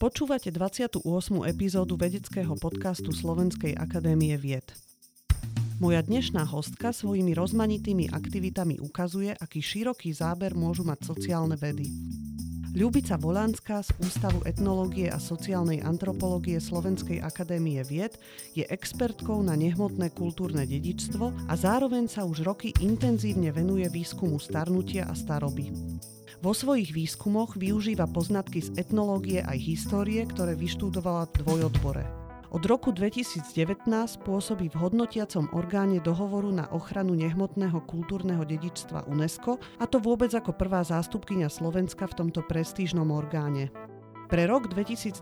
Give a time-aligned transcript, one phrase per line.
[0.00, 1.04] Počúvate 28.
[1.44, 4.64] epizódu vedeckého podcastu Slovenskej akadémie vied.
[5.76, 11.92] Moja dnešná hostka svojimi rozmanitými aktivitami ukazuje, aký široký záber môžu mať sociálne vedy.
[12.72, 18.16] Ľubica Volánska z Ústavu etnológie a sociálnej antropológie Slovenskej akadémie vied
[18.56, 25.04] je expertkou na nehmotné kultúrne dedičstvo a zároveň sa už roky intenzívne venuje výskumu starnutia
[25.04, 25.68] a staroby.
[26.40, 32.08] Vo svojich výskumoch využíva poznatky z etnológie aj histórie, ktoré vyštudovala v dvojodbore.
[32.48, 33.84] Od roku 2019
[34.24, 40.56] pôsobí v hodnotiacom orgáne dohovoru na ochranu nehmotného kultúrneho dedičstva UNESCO, a to vôbec ako
[40.56, 43.68] prvá zástupkynia Slovenska v tomto prestížnom orgáne.
[44.32, 45.20] Pre rok 2021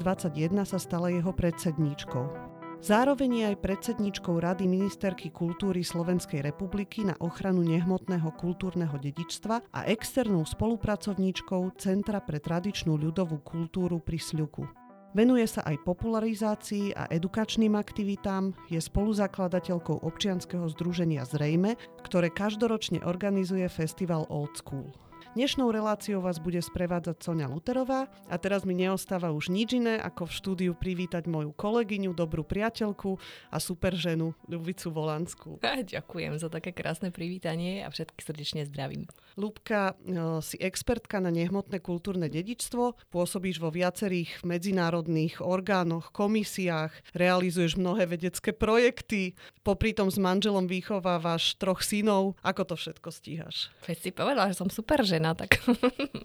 [0.62, 2.47] sa stala jeho predsedníčkou.
[2.78, 9.80] Zároveň je aj predsedničkou Rady ministerky kultúry Slovenskej republiky na ochranu nehmotného kultúrneho dedičstva a
[9.90, 14.62] externou spolupracovníčkou Centra pre tradičnú ľudovú kultúru pri Sľuku.
[15.10, 21.74] Venuje sa aj popularizácii a edukačným aktivitám, je spoluzakladateľkou občianskeho združenia Zrejme,
[22.06, 25.07] ktoré každoročne organizuje festival Old School.
[25.36, 30.24] Dnešnou reláciou vás bude sprevádzať Sonia Luterová a teraz mi neostáva už nič iné, ako
[30.24, 33.20] v štúdiu privítať moju kolegyňu, dobrú priateľku
[33.52, 35.60] a super ženu Ľubicu Volanskú.
[35.92, 39.04] Ďakujem za také krásne privítanie a všetky srdečne zdravím.
[39.36, 47.76] Lúbka, e, si expertka na nehmotné kultúrne dedičstvo, pôsobíš vo viacerých medzinárodných orgánoch, komisiách, realizuješ
[47.76, 52.40] mnohé vedecké projekty, popri tom s manželom vychovávaš troch synov.
[52.40, 53.68] Ako to všetko stíhaš?
[53.84, 55.58] Veď si povedala, že som super žena žena, tak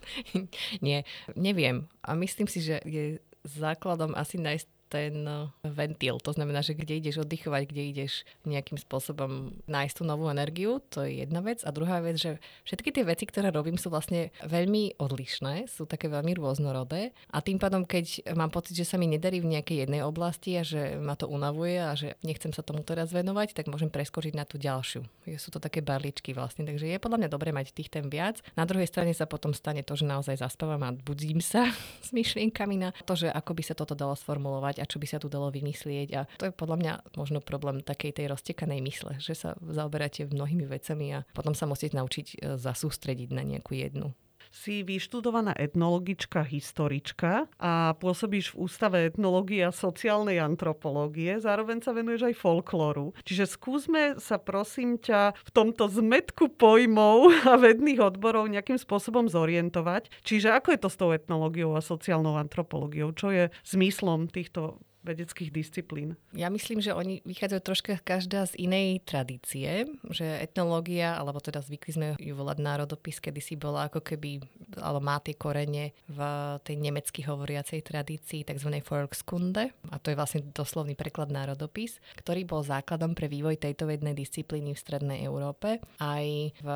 [0.85, 1.01] nie,
[1.33, 1.89] neviem.
[2.05, 6.21] A myslím si, že je základom asi nájsť ten eh, ventil.
[6.21, 11.01] To znamená, že kde ideš oddychovať, kde ideš nejakým spôsobom nájsť tú novú energiu, to
[11.01, 11.65] je jedna vec.
[11.65, 12.37] A druhá vec, že
[12.69, 17.09] všetky tie veci, ktoré robím, sú vlastne veľmi odlišné, sú také veľmi rôznorodé.
[17.33, 20.61] A tým pádom, keď mám pocit, že sa mi nedarí v nejakej jednej oblasti a
[20.61, 24.45] že ma to unavuje a že nechcem sa tomu teraz venovať, tak môžem preskočiť na
[24.45, 25.01] tú ďalšiu.
[25.39, 28.43] Sú to také barličky vlastne, takže je podľa mňa dobré mať tých tém viac.
[28.53, 31.71] Na druhej strane sa potom stane to, že naozaj zaspávam a budím sa
[32.05, 35.27] s myšlienkami na to, že ako by sa toto dalo sformulovať čo by sa tu
[35.27, 36.09] dalo vymyslieť.
[36.15, 40.65] A to je podľa mňa možno problém takej tej roztekanej mysle, že sa zaoberáte mnohými
[40.65, 44.15] vecami a potom sa musíte naučiť e, zasústrediť na nejakú jednu
[44.53, 51.41] si vyštudovaná etnologička, historička a pôsobíš v Ústave etnológie a sociálnej antropológie.
[51.41, 53.17] Zároveň sa venuješ aj folklóru.
[53.25, 60.13] Čiže skúsme sa prosím ťa v tomto zmetku pojmov a vedných odborov nejakým spôsobom zorientovať.
[60.21, 63.09] Čiže ako je to s tou etnológiou a sociálnou antropológiou?
[63.17, 66.15] Čo je zmyslom týchto vedeckých disciplín?
[66.31, 71.91] Ja myslím, že oni vychádzajú troška každá z inej tradície, že etnológia, alebo teda zvykli
[71.91, 74.39] sme ju volať národopis, kedy si bola ako keby,
[74.79, 76.19] alebo má tie korene v
[76.63, 78.69] tej nemecky hovoriacej tradícii, tzv.
[78.81, 84.15] Volkskunde, a to je vlastne doslovný preklad národopis, ktorý bol základom pre vývoj tejto vednej
[84.15, 86.69] disciplíny v Strednej Európe, aj v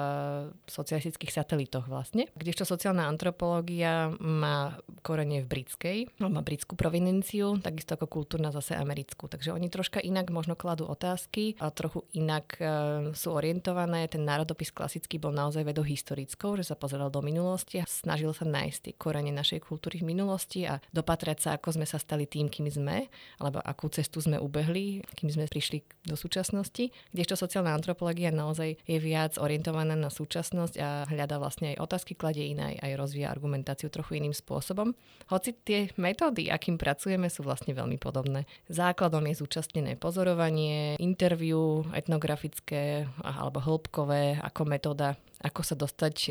[0.67, 2.27] socialistických satelitoch vlastne.
[2.35, 9.29] Kdežto sociálna antropológia má korene v britskej, má britskú provinenciu, takisto ako kultúrna zase americkú.
[9.29, 12.65] Takže oni troška inak možno kladú otázky a trochu inak e,
[13.13, 14.09] sú orientované.
[14.09, 18.49] Ten národopis klasický bol naozaj vedou historickou, že sa pozeral do minulosti a snažil sa
[18.49, 22.49] nájsť tie korene našej kultúry v minulosti a dopatrať sa, ako sme sa stali tým,
[22.49, 23.05] kým sme,
[23.37, 26.89] alebo akú cestu sme ubehli, kým sme prišli do súčasnosti.
[27.13, 32.49] Kdežto sociálna antropológia naozaj je viac orientovaná na súčasnosť a hľada vlastne aj otázky, kladie
[32.49, 34.97] iné, aj rozvíja argumentáciu trochu iným spôsobom.
[35.29, 38.47] Hoci tie metódy, akým pracujeme, sú vlastne veľmi podobné.
[38.71, 46.29] Základom je zúčastnené pozorovanie, interviu etnografické alebo hĺbkové ako metóda, ako sa dostať e,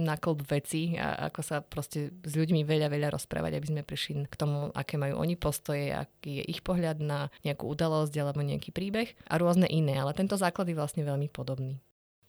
[0.00, 4.24] na klb veci a ako sa proste s ľuďmi veľa, veľa rozprávať, aby sme prišli
[4.24, 8.72] k tomu, aké majú oni postoje, aký je ich pohľad na nejakú udalosť alebo nejaký
[8.72, 11.76] príbeh a rôzne iné, ale tento základ je vlastne veľmi podobný.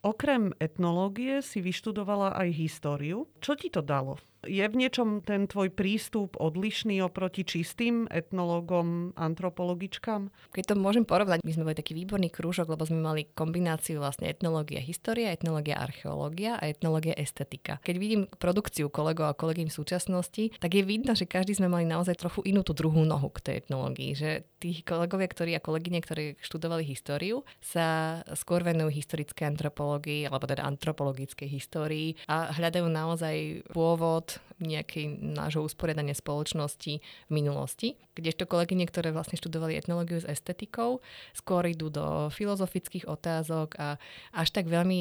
[0.01, 3.29] Okrem etnológie si vyštudovala aj históriu.
[3.37, 4.17] Čo ti to dalo?
[4.41, 10.33] Je v niečom ten tvoj prístup odlišný oproti čistým etnológom, antropologičkám?
[10.49, 14.33] Keď to môžem porovnať, my sme boli taký výborný krúžok, lebo sme mali kombináciu vlastne
[14.33, 17.77] etnológia história, etnológia archeológia a etnológia estetika.
[17.85, 21.85] Keď vidím produkciu kolegov a kolegy v súčasnosti, tak je vidno, že každý sme mali
[21.85, 24.17] naozaj trochu inú tú druhú nohu k tej etnológii.
[24.17, 30.49] Že tí kolegovia ktorí a kolegyne, ktorí študovali históriu, sa skôr venujú historické antropológii, alebo
[30.49, 34.30] teda antropologickej histórii a hľadajú naozaj pôvod
[34.61, 37.97] nejakej nášho usporiadania spoločnosti v minulosti.
[38.11, 40.99] Kdežto kolegyne, ktoré vlastne študovali etnológiu s estetikou,
[41.31, 43.95] skôr idú do filozofických otázok a
[44.35, 44.99] až tak veľmi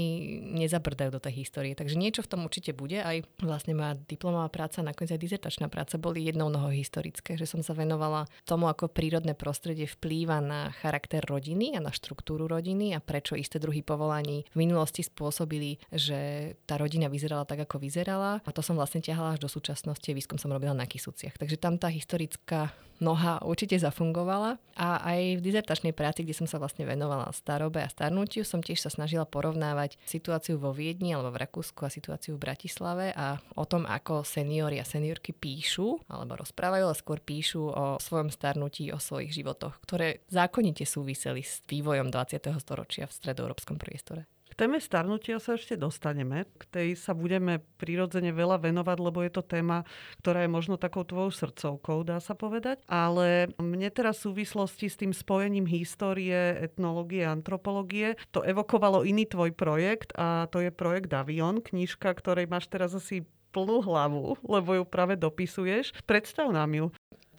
[0.55, 1.75] nezabrdajú do tej histórie.
[1.75, 3.03] Takže niečo v tom určite bude.
[3.03, 7.67] Aj vlastne má diplomová práca, nakoniec aj dizertačná práca boli jednou nohou historické, že som
[7.67, 13.03] sa venovala tomu, ako prírodné prostredie vplýva na charakter rodiny a na štruktúru rodiny a
[13.03, 18.39] prečo isté druhy povolaní v minulosti spôsobili, že tá rodina vyzerala tak, ako vyzerala.
[18.47, 20.07] A to som vlastne ťahala až do súčasnosti.
[20.07, 21.37] Výskum som robila na Kisuciach.
[21.37, 22.71] Takže tam tá historická
[23.11, 24.63] noha určite zafungovala.
[24.79, 28.81] A aj v dizertačnej práci, kde som sa vlastne venovala starobe a starnutiu, som tiež
[28.81, 33.69] sa snažila porovnávať situáciu vo Viedni alebo v Rakúsku a situáciu v Bratislave a o
[33.69, 39.03] tom, ako seniori a seniorky píšu alebo rozprávajú, ale skôr píšu o svojom starnutí, o
[39.03, 42.41] svojich životoch, ktoré zákonite súviseli s vývojom 20.
[42.57, 44.25] storočia v stredoeurópskom priestore
[44.61, 46.45] téme starnutia sa ešte dostaneme.
[46.61, 49.89] K tej sa budeme prirodzene veľa venovať, lebo je to téma,
[50.21, 52.85] ktorá je možno takou tvojou srdcovkou, dá sa povedať.
[52.85, 59.57] Ale mne teraz v súvislosti s tým spojením histórie, etnológie, antropológie, to evokovalo iný tvoj
[59.57, 63.25] projekt a to je projekt Avion, knižka, ktorej máš teraz asi
[63.57, 65.97] plnú hlavu, lebo ju práve dopisuješ.
[66.05, 66.87] Predstav nám ju.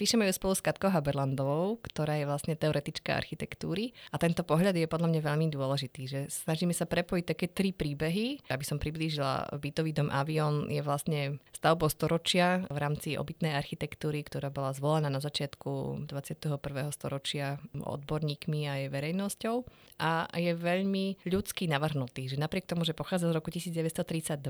[0.02, 4.90] Píšeme ju spolu s Katkou Haberlandovou, ktorá je vlastne teoretička architektúry a tento pohľad je
[4.90, 8.50] podľa mňa veľmi dôležitý, že snažíme sa prepojiť také tri príbehy.
[8.50, 14.50] Aby som priblížila, bytový dom Avion je vlastne stavbou storočia v rámci obytnej architektúry, ktorá
[14.50, 16.58] bola zvolená na začiatku 21.
[16.90, 19.70] storočia odborníkmi a jej verejnosťou
[20.02, 24.42] a je veľmi ľudský navrhnutý, že napriek tomu, že pochádza z roku 1932,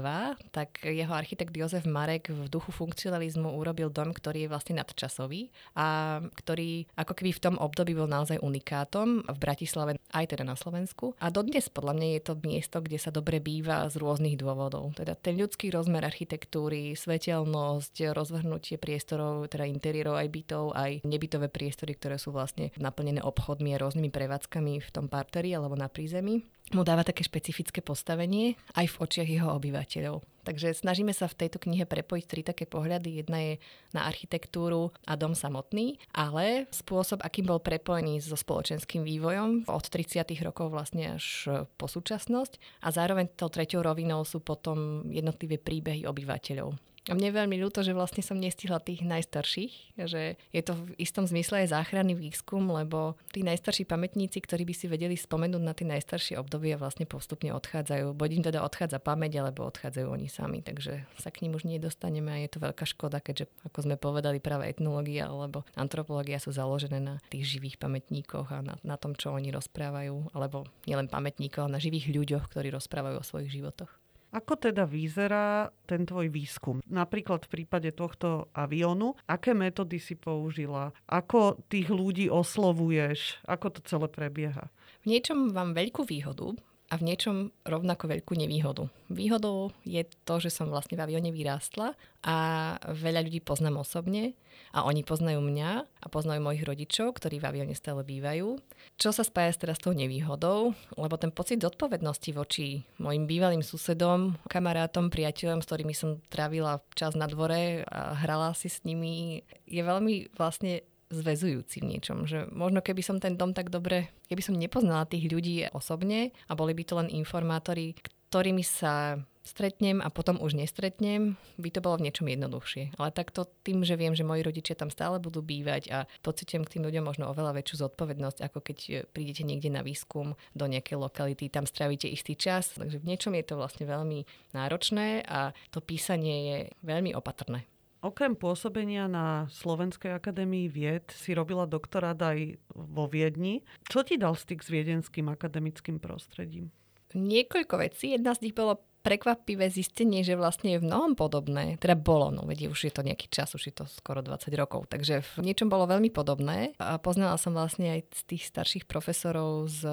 [0.56, 5.41] tak jeho architekt Jozef Marek v duchu funkcionalizmu urobil dom, ktorý je vlastne nadčasový
[5.78, 10.60] a ktorý ako keby v tom období bol naozaj unikátom v Bratislave, aj teda na
[10.60, 11.16] Slovensku.
[11.18, 14.94] A dodnes podľa mňa je to miesto, kde sa dobre býva z rôznych dôvodov.
[14.98, 21.96] Teda ten ľudský rozmer architektúry, svetelnosť, rozvrhnutie priestorov, teda interiérov aj bytov, aj nebytové priestory,
[21.96, 26.44] ktoré sú vlastne naplnené obchodmi a rôznymi prevádzkami v tom parteri alebo na prízemí
[26.76, 30.24] mu dáva také špecifické postavenie aj v očiach jeho obyvateľov.
[30.42, 33.22] Takže snažíme sa v tejto knihe prepojiť tri také pohľady.
[33.22, 33.54] Jedna je
[33.94, 40.26] na architektúru a dom samotný, ale spôsob, akým bol prepojený so spoločenským vývojom od 30.
[40.42, 41.46] rokov vlastne až
[41.78, 42.58] po súčasnosť.
[42.82, 46.74] A zároveň tou treťou rovinou sú potom jednotlivé príbehy obyvateľov.
[47.10, 50.94] A mne je veľmi ľúto, že vlastne som nestihla tých najstarších, že je to v
[51.02, 55.74] istom zmysle aj záchranný výskum, lebo tí najstarší pamätníci, ktorí by si vedeli spomenúť na
[55.74, 58.14] tie najstaršie obdobia, vlastne postupne odchádzajú.
[58.14, 62.38] Buď im teda odchádza pamäť, alebo odchádzajú oni sami, takže sa k ním už nedostaneme
[62.38, 67.02] a je to veľká škoda, keďže, ako sme povedali, práve etnológia alebo antropológia sú založené
[67.02, 71.78] na tých živých pamätníkoch a na, na tom, čo oni rozprávajú, alebo nielen pamätníkoch, ale
[71.78, 74.01] na živých ľuďoch, ktorí rozprávajú o svojich životoch.
[74.32, 76.80] Ako teda vyzerá ten tvoj výskum?
[76.88, 80.96] Napríklad v prípade tohto aviónu, aké metódy si použila?
[81.04, 83.44] Ako tých ľudí oslovuješ?
[83.44, 84.72] Ako to celé prebieha?
[85.04, 86.56] V niečom mám veľkú výhodu,
[86.92, 88.92] a v niečom rovnako veľkú nevýhodu.
[89.08, 92.36] Výhodou je to, že som vlastne v avióne vyrástla a
[92.84, 94.36] veľa ľudí poznám osobne
[94.76, 98.60] a oni poznajú mňa a poznajú mojich rodičov, ktorí v avióne stále bývajú.
[99.00, 104.36] Čo sa spája teraz s tou nevýhodou, lebo ten pocit zodpovednosti voči mojim bývalým susedom,
[104.52, 109.80] kamarátom, priateľom, s ktorými som trávila čas na dvore a hrala si s nimi, je
[109.80, 112.24] veľmi vlastne zväzujúci v niečom.
[112.26, 116.56] Že možno keby som ten dom tak dobre, keby som nepoznala tých ľudí osobne a
[116.56, 117.94] boli by to len informátori,
[118.32, 122.96] ktorými sa stretnem a potom už nestretnem, by to bolo v niečom jednoduchšie.
[122.96, 126.78] Ale takto tým, že viem, že moji rodičia tam stále budú bývať a pocitujem k
[126.78, 128.78] tým ľuďom možno oveľa väčšiu zodpovednosť, ako keď
[129.12, 132.78] prídete niekde na výskum do nejakej lokality, tam strávite istý čas.
[132.78, 137.66] Takže v niečom je to vlastne veľmi náročné a to písanie je veľmi opatrné.
[138.02, 143.62] Okrem pôsobenia na Slovenskej akadémii vied si robila doktorát aj vo Viedni.
[143.86, 146.74] Čo ti dal styk s viedenským akademickým prostredím?
[147.14, 148.18] Niekoľko vecí.
[148.18, 151.78] Jedna z nich bolo prekvapivé zistenie, že vlastne je v mnohom podobné.
[151.82, 154.90] Teda bolo, no vedie, už je to nejaký čas, už je to skoro 20 rokov.
[154.90, 156.74] Takže v niečom bolo veľmi podobné.
[156.82, 159.86] A poznala som vlastne aj z tých starších profesorov, z,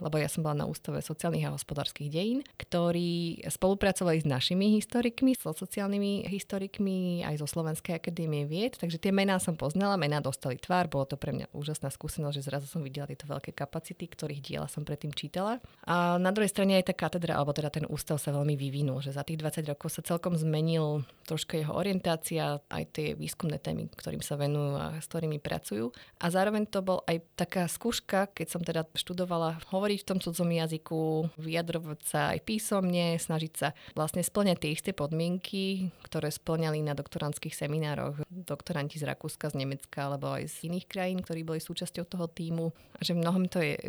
[0.00, 5.38] lebo ja som bola na Ústave sociálnych a hospodárskych dejín, ktorí spolupracovali s našimi historikmi,
[5.38, 8.76] so sociálnymi historikmi, aj zo Slovenskej akadémie vied.
[8.76, 12.46] Takže tie mená som poznala, mená dostali tvár, bolo to pre mňa úžasná skúsenosť, že
[12.50, 15.62] zrazu som videla tieto veľké kapacity, ktorých diela som predtým čítala.
[15.86, 19.14] A na druhej strane aj tá katedra, alebo teda ten ústav sa veľmi vyvinul, že
[19.14, 24.20] za tých 20 rokov sa celkom zmenil troška jeho orientácia, aj tie výskumné témy, ktorým
[24.20, 25.94] sa venujú a s ktorými pracujú.
[26.18, 30.50] A zároveň to bol aj taká skúška, keď som teda študovala hovoriť v tom cudzom
[30.50, 36.98] jazyku, vyjadrovať sa aj písomne, snažiť sa vlastne splňať tie isté podmienky, ktoré splňali na
[36.98, 42.04] doktorantských seminároch doktoranti z Rakúska, z Nemecka alebo aj z iných krajín, ktorí boli súčasťou
[42.04, 42.74] toho týmu.
[42.98, 43.82] A že mnohom to je e,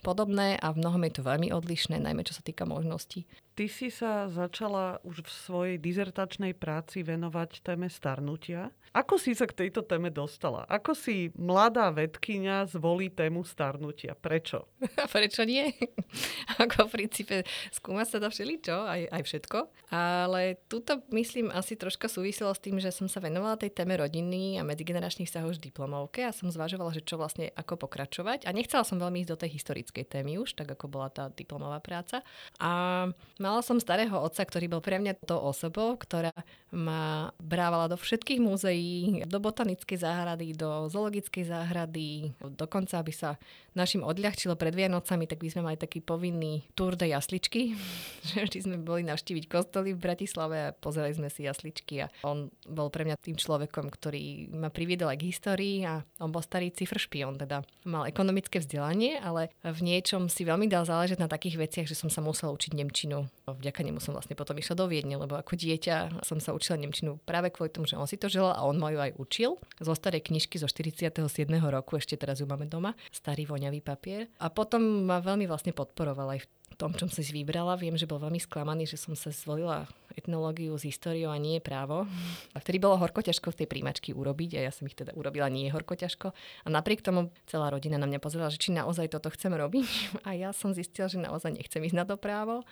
[0.00, 3.28] podobné a v mnohom je to veľmi odlišné, najmä čo sa týka možností.
[3.58, 8.70] Ty si sa začala už v svojej dizertačnej práci venovať téme starnutia.
[8.94, 10.62] Ako si sa k tejto téme dostala?
[10.70, 14.14] Ako si mladá vedkynia zvolí tému starnutia?
[14.14, 14.70] Prečo?
[15.14, 15.74] Prečo nie?
[16.62, 17.42] Ako v princípe
[17.74, 19.58] skúma sa to všeličo, aj, aj všetko.
[19.90, 24.62] Ale túto myslím asi troška súviselo s tým, že som sa venovala tej téme rodiny
[24.62, 28.46] a medzigeneračných vzťahov už diplomovke a som zvažovala, že čo vlastne ako pokračovať.
[28.46, 31.82] A nechcela som veľmi ísť do tej historickej témy už, tak ako bola tá diplomová
[31.82, 32.22] práca.
[32.62, 33.04] A
[33.48, 36.36] Mala som starého otca, ktorý bol pre mňa to osobou, ktorá
[36.68, 43.40] ma brávala do všetkých múzeí, do botanickej záhrady, do zoologickej záhrady, dokonca aby sa
[43.72, 47.72] našim odľahčilo pred Vianocami, tak by sme mali taký povinný tour de jasličky,
[48.28, 52.52] že vždy sme boli navštíviť kostoly v Bratislave a pozerali sme si jasličky a on
[52.68, 56.68] bol pre mňa tým človekom, ktorý ma priviedol aj k histórii a on bol starý
[56.68, 61.88] cifršpion, teda mal ekonomické vzdelanie, ale v niečom si veľmi dal záležať na takých veciach,
[61.88, 65.38] že som sa musela učiť Nemčinu Vďaka nemu som vlastne potom išla do Viedne, lebo
[65.38, 68.66] ako dieťa som sa učila Nemčinu práve kvôli tomu, že on si to želal a
[68.66, 69.50] on ma ju aj učil.
[69.80, 71.24] Zo starej knižky zo 47.
[71.70, 74.28] roku, ešte teraz ju máme doma, starý voňavý papier.
[74.42, 76.46] A potom ma veľmi vlastne podporoval aj v
[76.78, 77.74] tom, čom si vybrala.
[77.74, 82.06] Viem, že bol veľmi sklamaný, že som sa zvolila etnológiu s históriou a nie právo.
[82.54, 85.46] A vtedy bolo horko ťažko v tej príjmačky urobiť a ja som ich teda urobila
[85.46, 86.34] nie horko ťažko.
[86.34, 89.86] A napriek tomu celá rodina na mňa pozerala, že či naozaj toto chcem robiť.
[90.28, 92.66] A ja som zistila, že naozaj nechcem ísť na to právo.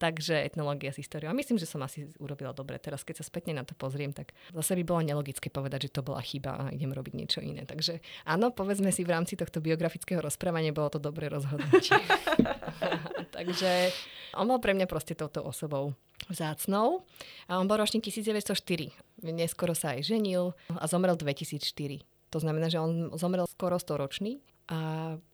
[0.00, 1.28] Takže etnológia s históriou.
[1.28, 2.80] A myslím, že som asi urobila dobre.
[2.80, 6.00] Teraz, keď sa spätne na to pozriem, tak zase by bolo nelogické povedať, že to
[6.00, 7.68] bola chyba a idem robiť niečo iné.
[7.68, 12.00] Takže áno, povedzme si v rámci tohto biografického rozprávania bolo to dobré rozhodnutie.
[13.36, 13.92] Takže
[14.40, 15.92] on bol pre mňa proste touto osobou
[16.32, 17.04] vzácnou.
[17.48, 18.96] A on bol ročník 1904.
[19.20, 21.60] Neskoro sa aj ženil a zomrel 2004.
[22.30, 24.38] To znamená, že on zomrel skoro storočný
[24.70, 24.78] a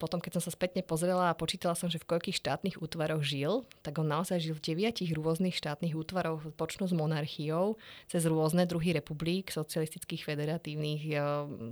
[0.01, 3.69] potom, keď som sa spätne pozrela a počítala som, že v koľkých štátnych útvaroch žil,
[3.85, 7.77] tak on naozaj žil v deviatich rôznych štátnych útvaroch, počnú s monarchiou,
[8.09, 11.15] cez rôzne druhy republik, socialistických, federatívnych, e,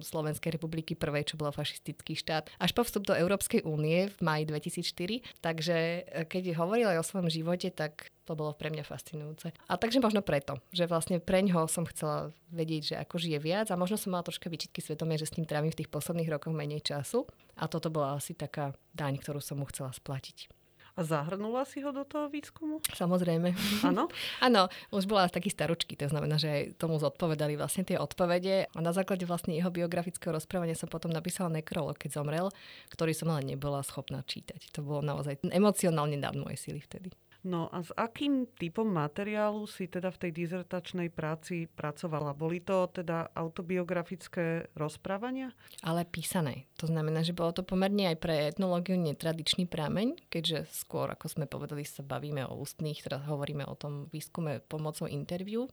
[0.04, 4.44] Slovenskej republiky prvej, čo bola fašistický štát, až po vstup do Európskej únie v maji
[4.44, 5.24] 2004.
[5.40, 9.52] Takže e, keď hovorila aj o svojom živote, tak to bolo pre mňa fascinujúce.
[9.68, 13.68] A takže možno preto, že vlastne pre ňoho som chcela vedieť, že ako žije viac
[13.68, 16.56] a možno som mala troška vyčitky svedomie, že s ním trávim v tých posledných rokoch
[16.56, 17.28] menej času.
[17.60, 20.48] A toto bola asi taká daň, ktorú som mu chcela splatiť.
[20.94, 22.78] A zahrnula si ho do toho výskumu?
[22.94, 23.50] Samozrejme.
[23.82, 24.06] Áno?
[24.46, 28.78] Áno, už bola taký staručky, to znamená, že aj tomu zodpovedali vlastne tie odpovede a
[28.78, 32.46] na základe vlastne jeho biografického rozprávania som potom napísala nekrolog, keď zomrel,
[32.94, 34.70] ktorý som ale nebola schopná čítať.
[34.78, 37.10] To bolo naozaj emocionálne nad moje sily vtedy.
[37.44, 42.32] No a s akým typom materiálu si teda v tej dizertačnej práci pracovala?
[42.32, 45.52] Boli to teda autobiografické rozprávania?
[45.84, 46.64] Ale písané.
[46.80, 51.44] To znamená, že bolo to pomerne aj pre etnológiu netradičný prameň, keďže skôr, ako sme
[51.44, 55.68] povedali, sa bavíme o ústnych, teraz hovoríme o tom výskume pomocou interviu.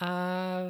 [0.00, 0.08] A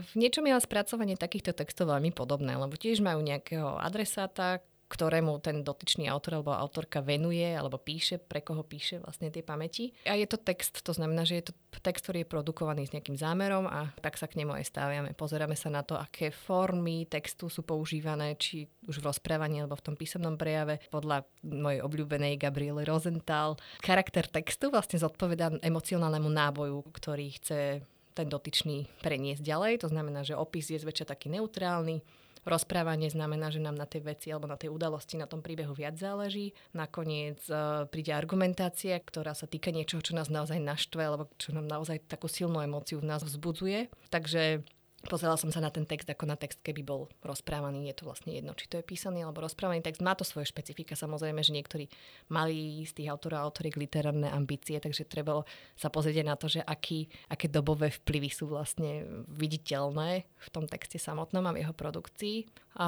[0.02, 4.58] v niečom je spracovanie takýchto textov veľmi podobné, lebo tiež majú nejakého adresáta,
[4.92, 9.96] ktorému ten dotyčný autor alebo autorka venuje alebo píše, pre koho píše vlastne tie pamäti.
[10.04, 13.16] A je to text, to znamená, že je to text, ktorý je produkovaný s nejakým
[13.16, 15.16] zámerom a tak sa k nemu aj stáviame.
[15.16, 19.86] Pozeráme sa na to, aké formy textu sú používané, či už v rozprávaní alebo v
[19.88, 20.84] tom písomnom prejave.
[20.92, 27.80] Podľa mojej obľúbenej Gabriele Rosenthal charakter textu vlastne zodpovedá emocionálnemu náboju, ktorý chce
[28.12, 29.72] ten dotyčný preniesť ďalej.
[29.82, 32.04] To znamená, že opis je zväčša taký neutrálny,
[32.42, 35.94] Rozprávanie znamená, že nám na tej veci alebo na tej udalosti, na tom príbehu viac
[35.94, 36.50] záleží.
[36.74, 41.70] Nakoniec uh, príde argumentácia, ktorá sa týka niečoho, čo nás naozaj naštve alebo čo nám
[41.70, 43.94] naozaj takú silnú emóciu v nás vzbudzuje.
[44.10, 44.66] Takže
[45.02, 47.90] Pozerala som sa na ten text ako na text, keby bol rozprávaný.
[47.90, 49.98] Je to vlastne jedno, či to je písaný alebo rozprávaný text.
[49.98, 50.94] Má to svoje špecifika.
[50.94, 51.90] Samozrejme, že niektorí
[52.30, 55.42] mali z tých autorov a autoriek literárne ambície, takže trebalo
[55.74, 61.02] sa pozrieť na to, že aký, aké dobové vplyvy sú vlastne viditeľné v tom texte
[61.02, 62.46] samotnom a v jeho produkcii.
[62.78, 62.86] A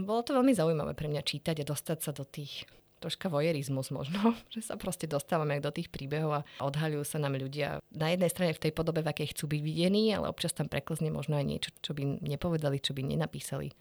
[0.00, 2.64] bolo to veľmi zaujímavé pre mňa čítať a dostať sa do tých
[3.00, 7.80] troška vojerizmus možno, že sa proste dostávame do tých príbehov a odhaľujú sa nám ľudia
[7.90, 11.08] na jednej strane v tej podobe, v akej chcú byť videní, ale občas tam preklzne
[11.08, 13.72] možno aj niečo, čo by nepovedali, čo by nenapísali.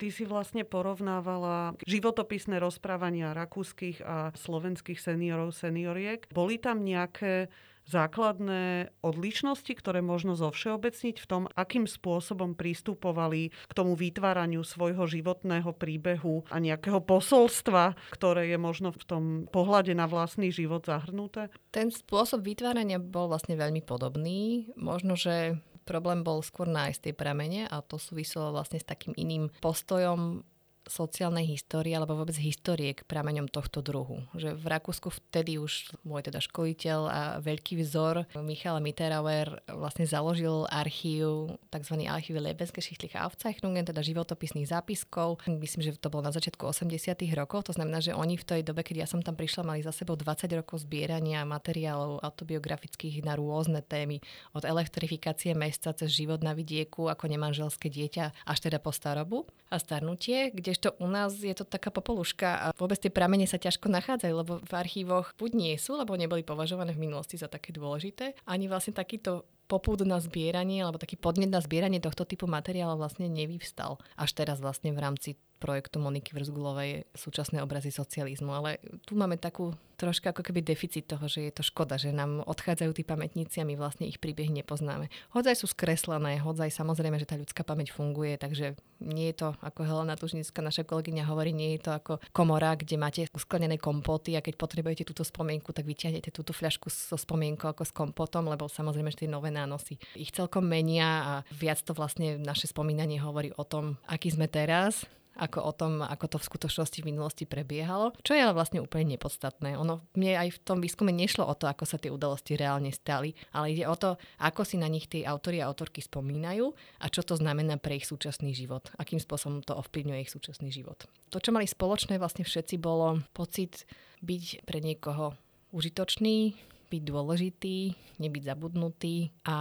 [0.00, 6.26] Ty si vlastne porovnávala životopisné rozprávania rakúskych a slovenských seniorov, senioriek.
[6.34, 7.46] Boli tam nejaké
[7.88, 15.70] základné odlišnosti, ktoré možno zovšeobecniť v tom, akým spôsobom pristupovali k tomu vytváraniu svojho životného
[15.74, 21.50] príbehu a nejakého posolstva, ktoré je možno v tom pohľade na vlastný život zahrnuté?
[21.74, 24.70] Ten spôsob vytvárania bol vlastne veľmi podobný.
[24.78, 29.50] Možno, že problém bol skôr nájsť tie pramene a to súviselo vlastne s takým iným
[29.58, 30.46] postojom
[30.86, 34.24] sociálnej histórie alebo vôbec histórie k prameňom tohto druhu.
[34.34, 40.66] Že v Rakúsku vtedy už môj teda školiteľ a veľký vzor Michal Mitterauer vlastne založil
[40.68, 41.94] archív, tzv.
[42.06, 45.42] archív Lebensgeschichtliche Aufzeichnungen, teda životopisných zápiskov.
[45.46, 48.82] Myslím, že to bolo na začiatku 80 rokov, to znamená, že oni v tej dobe,
[48.82, 53.80] keď ja som tam prišla, mali za sebou 20 rokov zbierania materiálov autobiografických na rôzne
[53.84, 54.18] témy,
[54.56, 59.76] od elektrifikácie mesta cez život na vidieku ako nemanželské dieťa až teda po starobu a
[59.80, 63.92] starnutie, kde kdežto u nás je to taká popoluška a vôbec tie pramene sa ťažko
[63.92, 68.32] nachádzajú, lebo v archívoch buď nie sú, lebo neboli považované v minulosti za také dôležité,
[68.48, 73.28] ani vlastne takýto popúd na zbieranie alebo taký podnet na zbieranie tohto typu materiálov vlastne
[73.28, 74.00] nevyvstal.
[74.16, 75.30] Až teraz vlastne v rámci
[75.62, 78.50] projektu Moniky Vrzgulovej súčasné obrazy socializmu.
[78.50, 79.70] Ale tu máme takú
[80.02, 83.68] troška ako keby deficit toho, že je to škoda, že nám odchádzajú tí pamätníci a
[83.68, 85.06] my vlastne ich príbeh nepoznáme.
[85.30, 89.86] Hodzaj sú skreslené, hodzaj samozrejme, že tá ľudská pamäť funguje, takže nie je to, ako
[89.86, 94.42] Helena Tužnická, naša kolegyňa hovorí, nie je to ako komora, kde máte usklenené kompoty a
[94.42, 99.14] keď potrebujete túto spomienku, tak vyťahnete túto fľašku so spomienkou ako s kompotom, lebo samozrejme,
[99.14, 103.62] že tie nové nánosy ich celkom menia a viac to vlastne naše spomínanie hovorí o
[103.62, 108.36] tom, aký sme teraz, ako o tom, ako to v skutočnosti v minulosti prebiehalo, čo
[108.36, 109.76] je ale vlastne úplne nepodstatné.
[109.80, 113.32] Ono mne aj v tom výskume nešlo o to, ako sa tie udalosti reálne stali,
[113.56, 117.24] ale ide o to, ako si na nich tí autori a autorky spomínajú a čo
[117.24, 121.08] to znamená pre ich súčasný život, akým spôsobom to ovplyvňuje ich súčasný život.
[121.32, 123.88] To, čo mali spoločné vlastne všetci, bolo pocit
[124.20, 125.32] byť pre niekoho
[125.72, 126.54] užitočný,
[126.92, 127.78] byť dôležitý,
[128.20, 129.56] nebyť zabudnutý a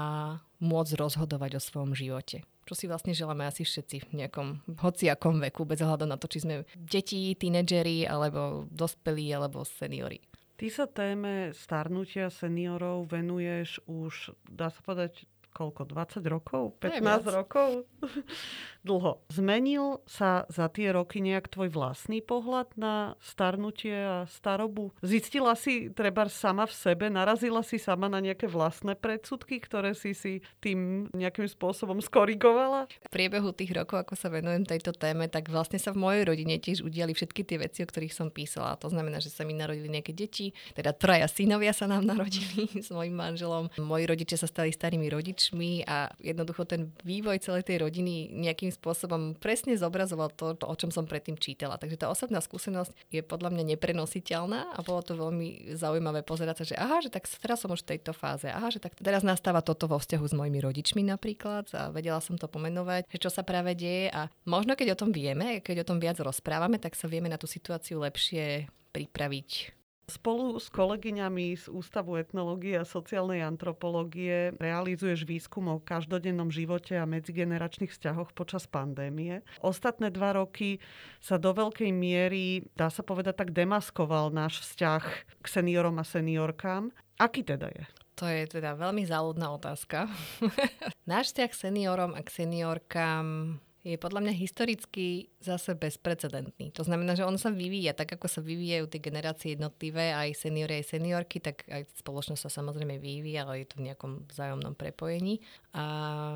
[0.60, 5.66] môcť rozhodovať o svojom živote čo si vlastne želáme asi všetci v nejakom hociakom veku,
[5.66, 10.22] bez ohľadu na to, či sme deti, tínedžeri, alebo dospelí, alebo seniori.
[10.62, 16.64] Ty sa téme starnutia seniorov venuješ už, dá sa povedať, koľko, 20 rokov?
[16.80, 17.84] 15 rokov?
[18.88, 19.22] Dlho.
[19.30, 24.90] Zmenil sa za tie roky nejak tvoj vlastný pohľad na starnutie a starobu?
[25.06, 30.18] Zistila si treba sama v sebe, narazila si sama na nejaké vlastné predsudky, ktoré si
[30.18, 32.90] si tým nejakým spôsobom skorigovala?
[33.06, 36.58] V priebehu tých rokov, ako sa venujem tejto téme, tak vlastne sa v mojej rodine
[36.58, 38.80] tiež udiali všetky tie veci, o ktorých som písala.
[38.82, 42.90] To znamená, že sa mi narodili nejaké deti, teda traja synovia sa nám narodili s
[42.90, 43.70] mojim manželom.
[43.78, 48.70] Moji rodičia sa stali starými rodičmi rodičmi a jednoducho ten vývoj celej tej rodiny nejakým
[48.70, 51.82] spôsobom presne zobrazoval to, to, o čom som predtým čítala.
[51.82, 56.66] Takže tá osobná skúsenosť je podľa mňa neprenositeľná a bolo to veľmi zaujímavé pozerať sa,
[56.70, 59.66] že aha, že tak teraz som už v tejto fáze, aha, že tak teraz nastáva
[59.66, 63.42] toto vo vzťahu s mojimi rodičmi napríklad a vedela som to pomenovať, že čo sa
[63.42, 67.10] práve deje a možno keď o tom vieme, keď o tom viac rozprávame, tak sa
[67.10, 69.81] vieme na tú situáciu lepšie pripraviť
[70.12, 77.08] Spolu s kolegyňami z Ústavu etnológie a sociálnej antropológie realizuješ výskum o každodennom živote a
[77.08, 79.40] medzigeneračných vzťahoch počas pandémie.
[79.64, 80.84] Ostatné dva roky
[81.24, 85.04] sa do veľkej miery, dá sa povedať tak, demaskoval náš vzťah
[85.40, 86.92] k seniorom a seniorkám.
[87.16, 87.88] Aký teda je?
[88.20, 90.12] To je teda veľmi záľudná otázka.
[91.08, 96.70] náš vzťah k seniorom a k seniorkám je podľa mňa historicky zase bezprecedentný.
[96.78, 100.82] To znamená, že on sa vyvíja, tak ako sa vyvíjajú tie generácie jednotlivé, aj seniory,
[100.82, 105.42] aj seniorky, tak aj spoločnosť sa samozrejme vyvíja, ale je to v nejakom vzájomnom prepojení.
[105.74, 105.84] A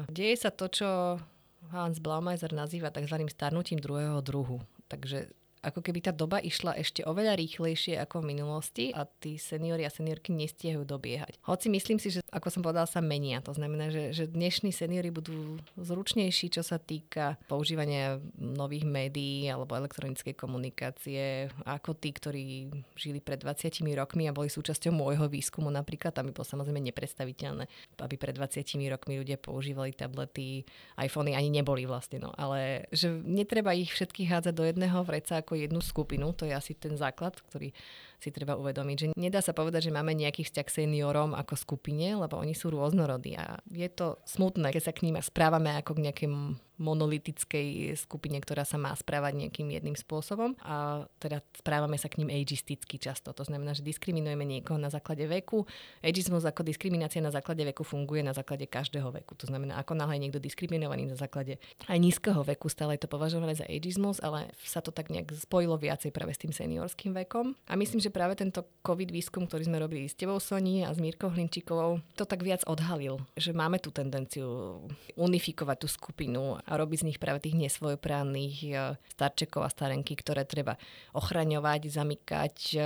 [0.10, 0.90] deje sa to, čo
[1.70, 3.30] Hans Blaumeiser nazýva tzv.
[3.30, 4.66] starnutím druhého druhu.
[4.90, 5.30] Takže
[5.66, 9.90] ako keby tá doba išla ešte oveľa rýchlejšie ako v minulosti a tí seniori a
[9.90, 11.42] seniorky nestiehajú dobiehať.
[11.50, 13.40] Hoci myslím si, že ako som povedala, sa menia.
[13.48, 19.74] To znamená, že, že dnešní seniori budú zručnejší, čo sa týka používania nových médií alebo
[19.74, 22.46] elektronickej komunikácie, ako tí, ktorí
[23.00, 26.12] žili pred 20 rokmi a boli súčasťou môjho výskumu napríklad.
[26.12, 27.66] Tam by bolo samozrejme nepredstaviteľné,
[28.04, 30.68] aby pred 20 rokmi ľudia používali tablety,
[31.00, 32.20] iPhony ani neboli vlastne.
[32.20, 32.36] No.
[32.36, 36.74] Ale že netreba ich všetkých hádzať do jedného vreca ako jednu skupinu, to je asi
[36.76, 37.72] ten základ, ktorý
[38.20, 42.16] si treba uvedomiť, že nedá sa povedať, že máme nejaký vzťah k seniorom ako skupine,
[42.16, 46.04] lebo oni sú rôznorodí a je to smutné, keď sa k ním správame ako k
[46.10, 46.34] nejakým
[46.76, 52.32] monolitickej skupine, ktorá sa má správať nejakým jedným spôsobom a teda správame sa k ním
[52.32, 53.32] ageisticky často.
[53.32, 55.64] To znamená, že diskriminujeme niekoho na základe veku.
[56.04, 59.40] Ageizmus ako diskriminácia na základe veku funguje na základe každého veku.
[59.40, 63.56] To znamená, ako náhle niekto diskriminovaný na základe aj nízkeho veku, stále je to považované
[63.56, 67.56] za ageizmus, ale sa to tak nejak spojilo viacej práve s tým seniorským vekom.
[67.72, 71.02] A myslím, že práve tento COVID výskum, ktorý sme robili s tebou Soni a s
[71.02, 74.78] Mírkou Hlinčíkovou, to tak viac odhalil, že máme tú tendenciu
[75.18, 80.46] unifikovať tú skupinu a robiť z nich práve tých nesvojprávnych e, starčekov a starenky, ktoré
[80.46, 80.78] treba
[81.18, 82.80] ochraňovať, zamykať, e,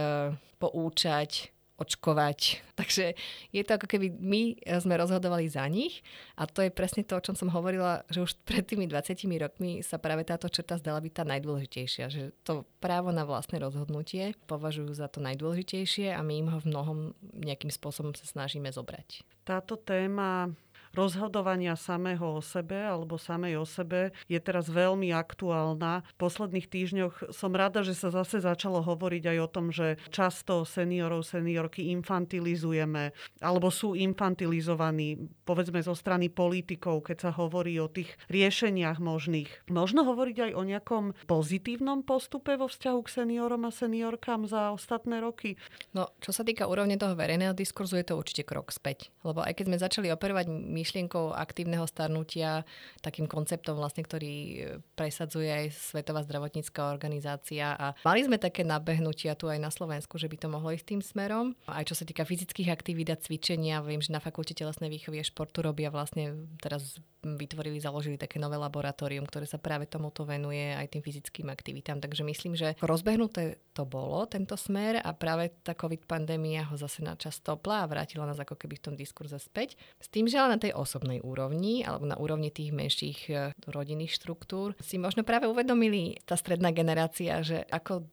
[0.56, 2.40] poučať, očkovať.
[2.80, 3.16] Takže
[3.56, 6.04] je to ako keby my sme rozhodovali za nich
[6.36, 9.80] a to je presne to, o čom som hovorila, že už pred tými 20 rokmi
[9.82, 14.92] sa práve táto črta zdala byť tá najdôležitejšia, že to právo na vlastné rozhodnutie považujú
[14.94, 16.98] za to najdôležitejšie a my im ho v mnohom
[17.40, 19.24] nejakým spôsobom sa snažíme zobrať.
[19.48, 20.54] Táto téma
[20.94, 26.06] rozhodovania samého o sebe alebo samej o sebe je teraz veľmi aktuálna.
[26.06, 30.64] V posledných týždňoch som rada, že sa zase začalo hovoriť aj o tom, že často
[30.66, 38.16] seniorov, seniorky infantilizujeme alebo sú infantilizovaní, povedzme zo strany politikov, keď sa hovorí o tých
[38.32, 39.50] riešeniach možných.
[39.72, 45.22] Možno hovoriť aj o nejakom pozitívnom postupe vo vzťahu k seniorom a seniorkám za ostatné
[45.24, 45.56] roky?
[45.96, 49.10] No, čo sa týka úrovne toho verejného diskurzu, je to určite krok späť.
[49.26, 50.48] Lebo aj keď sme začali operovať
[50.80, 52.64] myšlienkou aktívneho starnutia,
[53.04, 54.56] takým konceptom vlastne, ktorý e,
[54.96, 60.32] presadzuje aj Svetová zdravotnícká organizácia a mali sme také nabehnutia tu aj na Slovensku, že
[60.32, 61.52] by to mohlo ísť tým smerom.
[61.68, 65.28] Aj čo sa týka fyzických aktivít a cvičenia, viem, že na fakulte telesnej výchovy a
[65.28, 70.96] športu robia vlastne teraz vytvorili, založili také nové laboratórium, ktoré sa práve tomuto venuje aj
[70.96, 72.00] tým fyzickým aktivitám.
[72.00, 77.04] Takže myslím, že rozbehnuté to bolo, tento smer a práve tá COVID pandémia ho zase
[77.04, 79.76] na čas stopla a vrátila nás ako keby v tom diskurze späť.
[80.00, 83.34] S tým, že ale na tej osobnej úrovni alebo na úrovni tých menších e,
[83.68, 88.08] rodinných štruktúr si možno práve uvedomili tá stredná generácia, že ako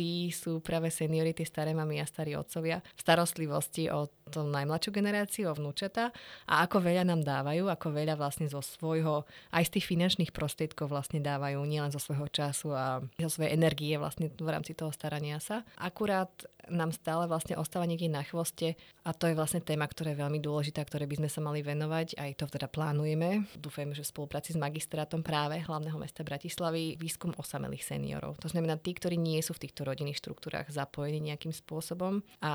[0.00, 4.90] dôležití sú práve seniory, tie staré mamy a starí otcovia v starostlivosti o tú najmladšiu
[4.94, 6.14] generáciu, o vnúčata
[6.46, 10.88] a ako veľa nám dávajú, ako veľa vlastne zo svojho, aj z tých finančných prostriedkov
[10.88, 15.42] vlastne dávajú, nielen zo svojho času a zo svojej energie vlastne v rámci toho starania
[15.42, 15.66] sa.
[15.76, 16.30] Akurát
[16.70, 20.38] nám stále vlastne ostáva niekde na chvoste a to je vlastne téma, ktorá je veľmi
[20.38, 22.14] dôležitá, ktoré by sme sa mali venovať.
[22.14, 23.50] Aj to teda plánujeme.
[23.58, 28.38] Dúfam, že v spolupráci s magistrátom práve hlavného mesta Bratislavy výskum osamelých seniorov.
[28.38, 32.22] To znamená tí, ktorí nie sú v týchto rodinných štruktúrach zapojení nejakým spôsobom.
[32.40, 32.52] A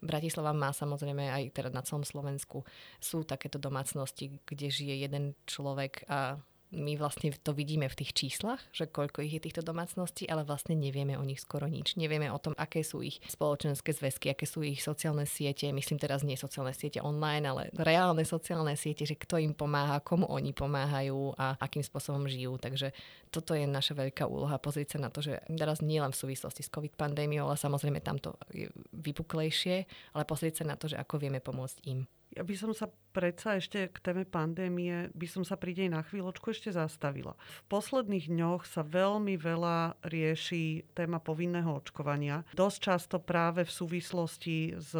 [0.00, 2.64] Bratislava má samozrejme aj teda na celom Slovensku
[2.96, 6.40] sú takéto domácnosti, kde žije jeden človek a
[6.70, 10.78] my vlastne to vidíme v tých číslach, že koľko ich je týchto domácností, ale vlastne
[10.78, 11.98] nevieme o nich skoro nič.
[11.98, 15.66] Nevieme o tom, aké sú ich spoločenské zväzky, aké sú ich sociálne siete.
[15.74, 20.30] Myslím teraz nie sociálne siete online, ale reálne sociálne siete, že kto im pomáha, komu
[20.30, 22.54] oni pomáhajú a akým spôsobom žijú.
[22.62, 22.94] Takže
[23.34, 26.62] toto je naša veľká úloha, pozrieť sa na to, že teraz nie len v súvislosti
[26.62, 31.18] s COVID pandémiou, ale samozrejme tamto je vypuklejšie, ale pozrieť sa na to, že ako
[31.18, 32.06] vieme pomôcť im.
[32.30, 36.06] Ja by som sa predsa ešte k téme pandémie, by som sa pri nej na
[36.06, 37.34] chvíľočku ešte zastavila.
[37.66, 42.46] V posledných dňoch sa veľmi veľa rieši téma povinného očkovania.
[42.54, 44.94] Dosť často práve v súvislosti s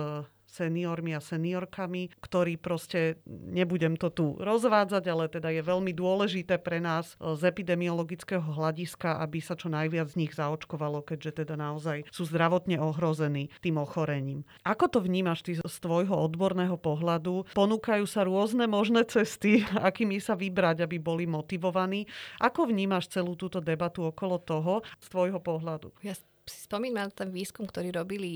[0.50, 6.82] seniormi a seniorkami, ktorí proste, nebudem to tu rozvádzať, ale teda je veľmi dôležité pre
[6.82, 12.10] nás e, z epidemiologického hľadiska, aby sa čo najviac z nich zaočkovalo, keďže teda naozaj
[12.10, 14.42] sú zdravotne ohrození tým ochorením.
[14.66, 17.46] Ako to vnímaš ty z tvojho odborného pohľadu?
[17.54, 22.10] Ponúkajú sa rôzne možné cesty, akými sa vybrať, aby boli motivovaní.
[22.42, 25.94] Ako vnímaš celú túto debatu okolo toho z tvojho pohľadu?
[26.02, 26.18] Ja
[26.50, 28.32] si spomínam ten výskum, ktorý robili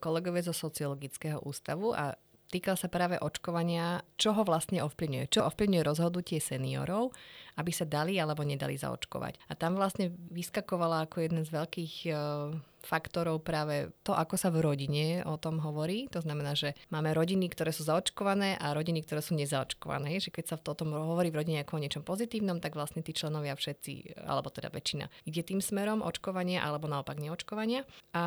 [0.00, 2.16] kolegovia zo sociologického ústavu a
[2.48, 5.28] týkal sa práve očkovania, čo ho vlastne ovplyvňuje.
[5.28, 7.12] Čo ovplyvňuje rozhodnutie seniorov,
[7.60, 9.36] aby sa dali alebo nedali zaočkovať.
[9.48, 12.56] A tam vlastne vyskakovala ako jeden z veľkých uh,
[12.88, 16.08] faktorov práve to, ako sa v rodine o tom hovorí.
[16.16, 20.16] To znamená, že máme rodiny, ktoré sú zaočkované a rodiny, ktoré sú nezaočkované.
[20.24, 23.12] Že keď sa v tom hovorí v rodine ako o niečom pozitívnom, tak vlastne tí
[23.12, 27.84] členovia všetci, alebo teda väčšina, ide tým smerom očkovania alebo naopak neočkovania.
[28.16, 28.24] A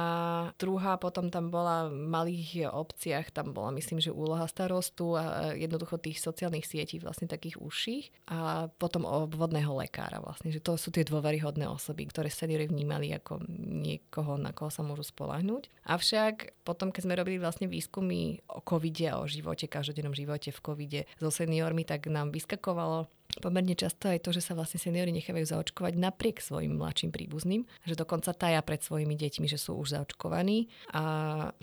[0.62, 5.98] druhá potom tam bola v malých obciach, tam bola myslím, že úloha starostu a jednoducho
[5.98, 11.08] tých sociálnych sietí vlastne takých užších a potom obvodného lekára vlastne, že to sú tie
[11.08, 15.72] dôveryhodné osoby, ktoré seniory vnímali ako niekoho, na na koho sa môžu spolahnúť.
[15.88, 20.60] Avšak potom, keď sme robili vlastne výskumy o covide a o živote, každodennom živote v
[20.60, 23.08] covide so seniormi, tak nám vyskakovalo
[23.40, 27.96] pomerne často aj to, že sa vlastne seniory nechávajú zaočkovať napriek svojim mladším príbuzným, že
[27.96, 31.04] dokonca taja pred svojimi deťmi, že sú už zaočkovaní a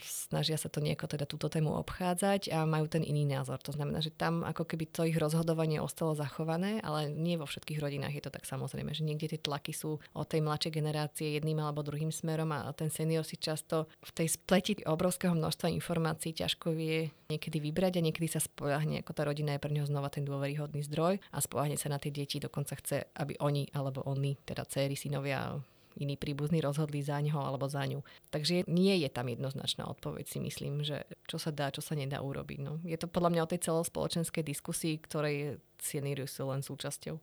[0.01, 3.61] snažia sa to nejako teda túto tému obchádzať a majú ten iný názor.
[3.67, 7.83] To znamená, že tam ako keby to ich rozhodovanie ostalo zachované, ale nie vo všetkých
[7.83, 11.61] rodinách je to tak samozrejme, že niekde tie tlaky sú od tej mladšej generácie jedným
[11.61, 16.71] alebo druhým smerom a ten senior si často v tej spleti obrovského množstva informácií ťažko
[16.73, 20.25] vie niekedy vybrať a niekedy sa spojahne, ako tá rodina je pre neho znova ten
[20.25, 24.63] dôveryhodný zdroj a spolahne sa na tie deti, dokonca chce, aby oni alebo oni, teda
[24.63, 25.59] céry, synovia,
[25.99, 27.99] iní príbuzní rozhodli za ňo alebo za ňu.
[28.31, 32.23] Takže nie je tam jednoznačná odpoveď, si myslím, že čo sa dá, čo sa nedá
[32.23, 32.59] urobiť.
[32.63, 32.79] No.
[32.87, 37.19] Je to podľa mňa o tej celospoločenskej diskusii, ktorej Sieniru sú len súčasťou.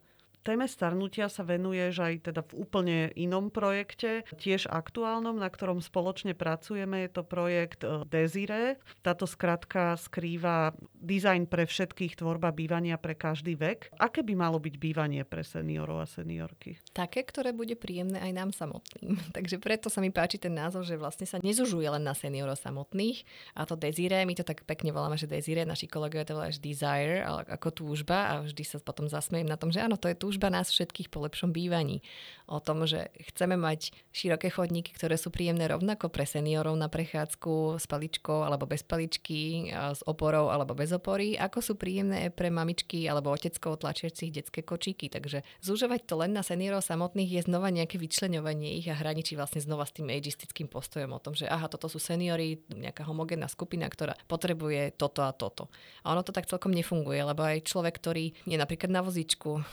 [0.46, 6.38] Téme starnutia sa venuješ aj teda v úplne inom projekte, tiež aktuálnom, na ktorom spoločne
[6.38, 7.02] pracujeme.
[7.02, 8.78] Je to projekt e, Desire.
[9.02, 13.90] Táto skratka skrýva dizajn pre všetkých, tvorba bývania pre každý vek.
[13.98, 16.78] Aké by malo byť bývanie pre seniorov a seniorky?
[16.94, 19.18] Také, ktoré bude príjemné aj nám samotným.
[19.38, 23.26] Takže preto sa mi páči ten názov, že vlastne sa nezužuje len na seniorov samotných.
[23.58, 27.26] A to Desire, my to tak pekne voláme, že Desire, naši kolegovia to volajú Desire,
[27.26, 30.35] ale ako túžba a vždy sa potom zasmejem na tom, že áno, to je túžba
[30.36, 32.04] túžba nás všetkých po lepšom bývaní.
[32.52, 37.80] O tom, že chceme mať široké chodníky, ktoré sú príjemné rovnako pre seniorov na prechádzku
[37.80, 43.08] s paličkou alebo bez paličky, s oporou alebo bez opory, ako sú príjemné pre mamičky
[43.08, 45.08] alebo oteckov tlačiacich detské kočíky.
[45.08, 49.64] Takže zúžovať to len na seniorov samotných je znova nejaké vyčleňovanie ich a hraničí vlastne
[49.64, 53.88] znova s tým ageistickým postojom o tom, že aha, toto sú seniory, nejaká homogénna skupina,
[53.88, 55.72] ktorá potrebuje toto a toto.
[56.06, 59.66] A ono to tak celkom nefunguje, lebo aj človek, ktorý je napríklad na vozičku,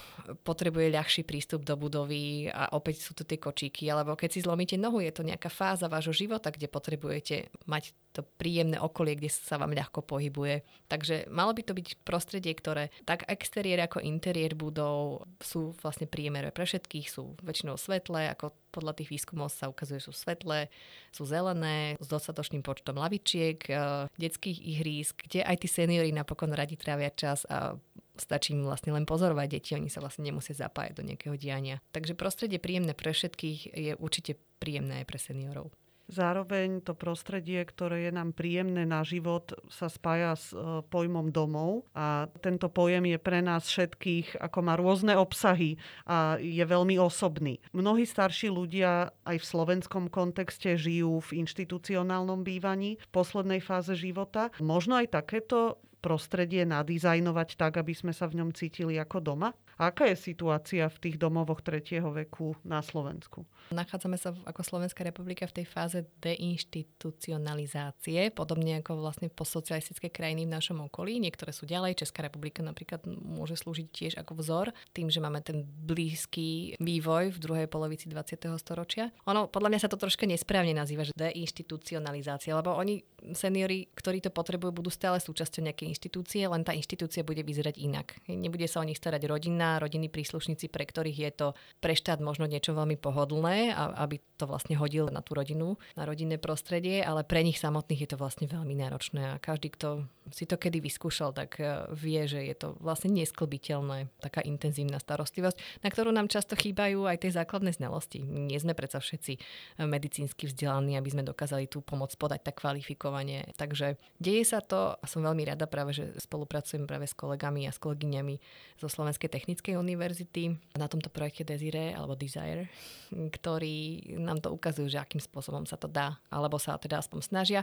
[0.53, 4.77] potrebuje ľahší prístup do budovy a opäť sú tu tie kočíky, alebo keď si zlomíte
[4.77, 9.57] nohu, je to nejaká fáza vášho života, kde potrebujete mať to príjemné okolie, kde sa
[9.57, 10.61] vám ľahko pohybuje.
[10.93, 16.53] Takže malo by to byť prostredie, ktoré tak exteriér ako interiér budov sú vlastne príjemné
[16.53, 20.69] pre všetkých, sú väčšinou svetlé, ako podľa tých výskumov sa ukazuje, sú svetlé,
[21.09, 26.77] sú zelené, s dostatočným počtom lavičiek, eh, detských ihrísk, kde aj tí seniory napokon radi
[26.77, 27.81] trávia čas a
[28.17, 31.81] stačí im vlastne len pozorovať deti, oni sa vlastne nemusia zapájať do nejakého diania.
[31.93, 35.73] Takže prostredie príjemné pre všetkých je určite príjemné aj pre seniorov.
[36.13, 41.89] Zároveň to prostredie, ktoré je nám príjemné na život, sa spája s e, pojmom domov
[41.97, 47.65] a tento pojem je pre nás všetkých, ako má rôzne obsahy a je veľmi osobný.
[47.73, 54.53] Mnohí starší ľudia aj v slovenskom kontexte žijú v inštitucionálnom bývaní v poslednej fáze života.
[54.61, 59.55] Možno aj takéto prostredie nadizajnovať tak, aby sme sa v ňom cítili ako doma?
[59.83, 63.43] Aká je situácia v tých domovoch tretieho veku na Slovensku?
[63.75, 70.55] Nachádzame sa ako Slovenská republika v tej fáze deinstitucionalizácie, podobne ako vlastne postsocialistické krajiny v
[70.55, 71.19] našom okolí.
[71.19, 72.07] Niektoré sú ďalej.
[72.07, 77.43] Česká republika napríklad môže slúžiť tiež ako vzor, tým, že máme ten blízky vývoj v
[77.43, 78.39] druhej polovici 20.
[78.63, 79.11] storočia.
[79.27, 83.03] Ono podľa mňa sa to troška nesprávne nazýva, že deinstitucionalizácia, lebo oni,
[83.35, 88.23] seniori, ktorí to potrebujú, budú stále súčasťou nejakej inštitúcie, len tá inštitúcia bude vyzerať inak.
[88.31, 92.51] Nebude sa o nich starať rodina, rodina, príslušníci, pre ktorých je to pre štát možno
[92.51, 97.23] niečo veľmi pohodlné, a, aby to vlastne hodil na tú rodinu, na rodinné prostredie, ale
[97.23, 101.31] pre nich samotných je to vlastne veľmi náročné a každý, kto si to kedy vyskúšal,
[101.31, 106.59] tak e, vie, že je to vlastne nesklbiteľné, taká intenzívna starostlivosť, na ktorú nám často
[106.59, 108.23] chýbajú aj tie základné znalosti.
[108.23, 109.41] Nie sme predsa všetci e,
[109.87, 113.55] medicínsky vzdelaní, aby sme dokázali tú pomoc podať tak kvalifikovane.
[113.55, 117.75] Takže deje sa to a som veľmi rada práve, že spolupracujem práve s kolegami a
[117.75, 118.39] s kolegyňami
[118.79, 120.43] zo Slovenskej techniky technickej univerzity
[120.75, 122.67] na tomto projekte Desire alebo Desire,
[123.15, 127.61] ktorí nám to ukazujú, že akým spôsobom sa to dá, alebo sa teda aspoň snažia.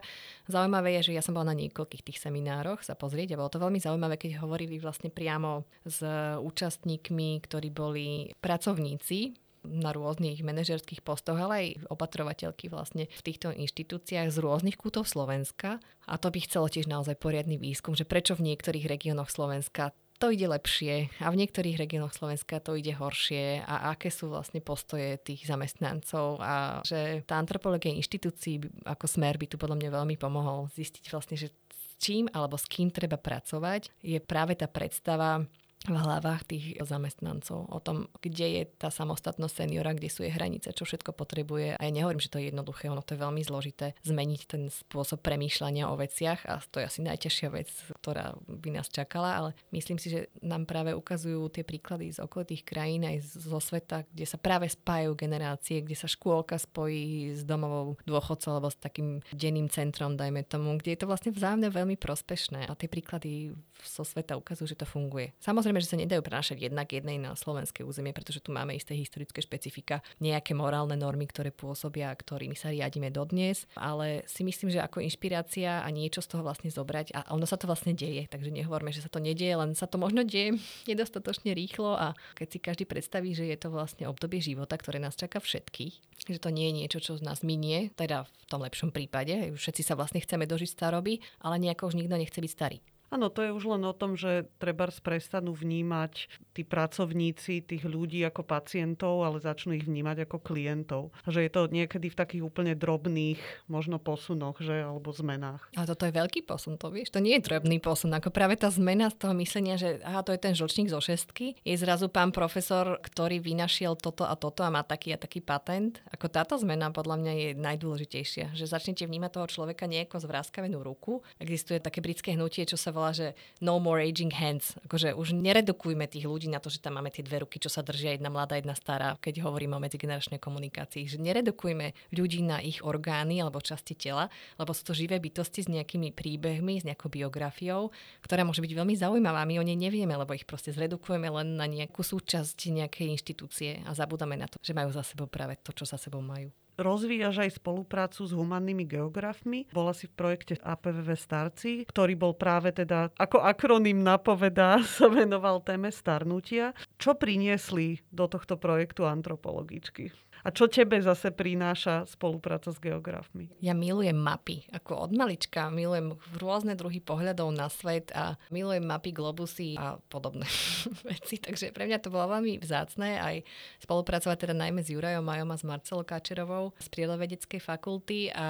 [0.48, 3.60] Zaujímavé je, že ja som bola na niekoľkých tých seminároch sa pozrieť a bolo to
[3.60, 6.00] veľmi zaujímavé, keď hovorili vlastne priamo s
[6.40, 9.36] účastníkmi, ktorí boli pracovníci
[9.68, 15.84] na rôznych manažerských postoch, ale aj opatrovateľky vlastne v týchto inštitúciách z rôznych kútov Slovenska.
[16.08, 20.36] A to by chcelo tiež naozaj poriadny výskum, že prečo v niektorých regiónoch Slovenska to
[20.36, 25.16] ide lepšie a v niektorých regiónoch Slovenska to ide horšie a aké sú vlastne postoje
[25.24, 30.68] tých zamestnancov a že tá antropológia inštitúcií ako smer by tu podľa mňa veľmi pomohol
[30.76, 33.96] zistiť vlastne, že s čím alebo s kým treba pracovať.
[34.04, 35.48] Je práve tá predstava
[35.88, 40.76] v hlavách tých zamestnancov o tom, kde je tá samostatnosť seniora, kde sú jej hranice,
[40.76, 41.80] čo všetko potrebuje.
[41.80, 45.24] A ja nehovorím, že to je jednoduché, ono to je veľmi zložité zmeniť ten spôsob
[45.24, 47.72] premýšľania o veciach a to je asi najťažšia vec,
[48.04, 52.68] ktorá by nás čakala, ale myslím si, že nám práve ukazujú tie príklady z okolitých
[52.68, 57.96] krajín aj zo sveta, kde sa práve spájajú generácie, kde sa škôlka spojí s domovou
[58.04, 62.68] dôchodcov alebo s takým denným centrom, dajme tomu, kde je to vlastne vzájomne veľmi prospešné
[62.68, 65.32] a tie príklady zo sveta ukazujú, že to funguje.
[65.40, 68.98] Samozrejme, Samozrejme, že sa nedajú prenášať jednak jednej na slovenské územie, pretože tu máme isté
[68.98, 74.82] historické špecifika, nejaké morálne normy, ktoré pôsobia, ktorými sa riadíme dodnes, ale si myslím, že
[74.82, 78.50] ako inšpirácia a niečo z toho vlastne zobrať a ono sa to vlastne deje, takže
[78.50, 80.58] nehovorme, že sa to nedieje, len sa to možno deje
[80.90, 85.14] nedostatočne rýchlo a keď si každý predstaví, že je to vlastne obdobie života, ktoré nás
[85.14, 88.90] čaká všetkých, že to nie je niečo, čo z nás minie, teda v tom lepšom
[88.90, 92.82] prípade, všetci sa vlastne chceme dožiť staroby, ale nejako už nikto nechce byť starý.
[93.10, 98.22] Áno, to je už len o tom, že treba prestanú vnímať tí pracovníci tých ľudí
[98.22, 101.10] ako pacientov, ale začnú ich vnímať ako klientov.
[101.26, 105.66] Že je to niekedy v takých úplne drobných možno posunoch, že, alebo zmenách.
[105.74, 107.10] A toto je veľký posun, to vieš?
[107.18, 108.14] To nie je drobný posun.
[108.14, 111.58] Ako práve tá zmena z toho myslenia, že aha, to je ten žlčník zo šestky,
[111.66, 115.98] je zrazu pán profesor, ktorý vynašiel toto a toto a má taký a taký patent.
[116.14, 118.54] Ako táto zmena podľa mňa je najdôležitejšia.
[118.54, 121.26] Že začnete vnímať toho človeka nie ako zvráskavenú ruku.
[121.42, 123.32] Existuje také britské hnutie, čo sa volá, že
[123.64, 124.76] no more aging hands.
[124.84, 127.80] Akože už neredukujme tých ľudí na to, že tam máme tie dve ruky, čo sa
[127.80, 131.08] držia, jedna mladá, jedna stará, keď hovoríme o medzigeneračnej komunikácii.
[131.08, 134.28] Že neredukujme ľudí na ich orgány alebo časti tela,
[134.60, 138.96] lebo sú to živé bytosti s nejakými príbehmi, s nejakou biografiou, ktorá môže byť veľmi
[139.00, 139.48] zaujímavá.
[139.48, 143.96] My o nej nevieme, lebo ich proste zredukujeme len na nejakú súčasť nejakej inštitúcie a
[143.96, 147.60] zabudáme na to, že majú za sebou práve to, čo za sebou majú rozvíjaš aj
[147.60, 149.68] spoluprácu s humannými geografmi.
[149.70, 155.62] Bola si v projekte APVV Starci, ktorý bol práve teda, ako akronym napovedá, sa venoval
[155.62, 156.72] téme starnutia.
[156.96, 160.10] Čo priniesli do tohto projektu antropologičky?
[160.44, 163.52] A čo tebe zase prináša spolupráca s geografmi?
[163.60, 164.64] Ja milujem mapy.
[164.72, 170.48] Ako od malička milujem rôzne druhy pohľadov na svet a milujem mapy, globusy a podobné
[171.10, 171.42] veci.
[171.42, 173.36] Takže pre mňa to bolo veľmi vzácne aj
[173.84, 178.32] spolupracovať teda najmä s Jurajom Majom a s Marcelou Káčerovou z prírodovedeckej fakulty.
[178.32, 178.46] A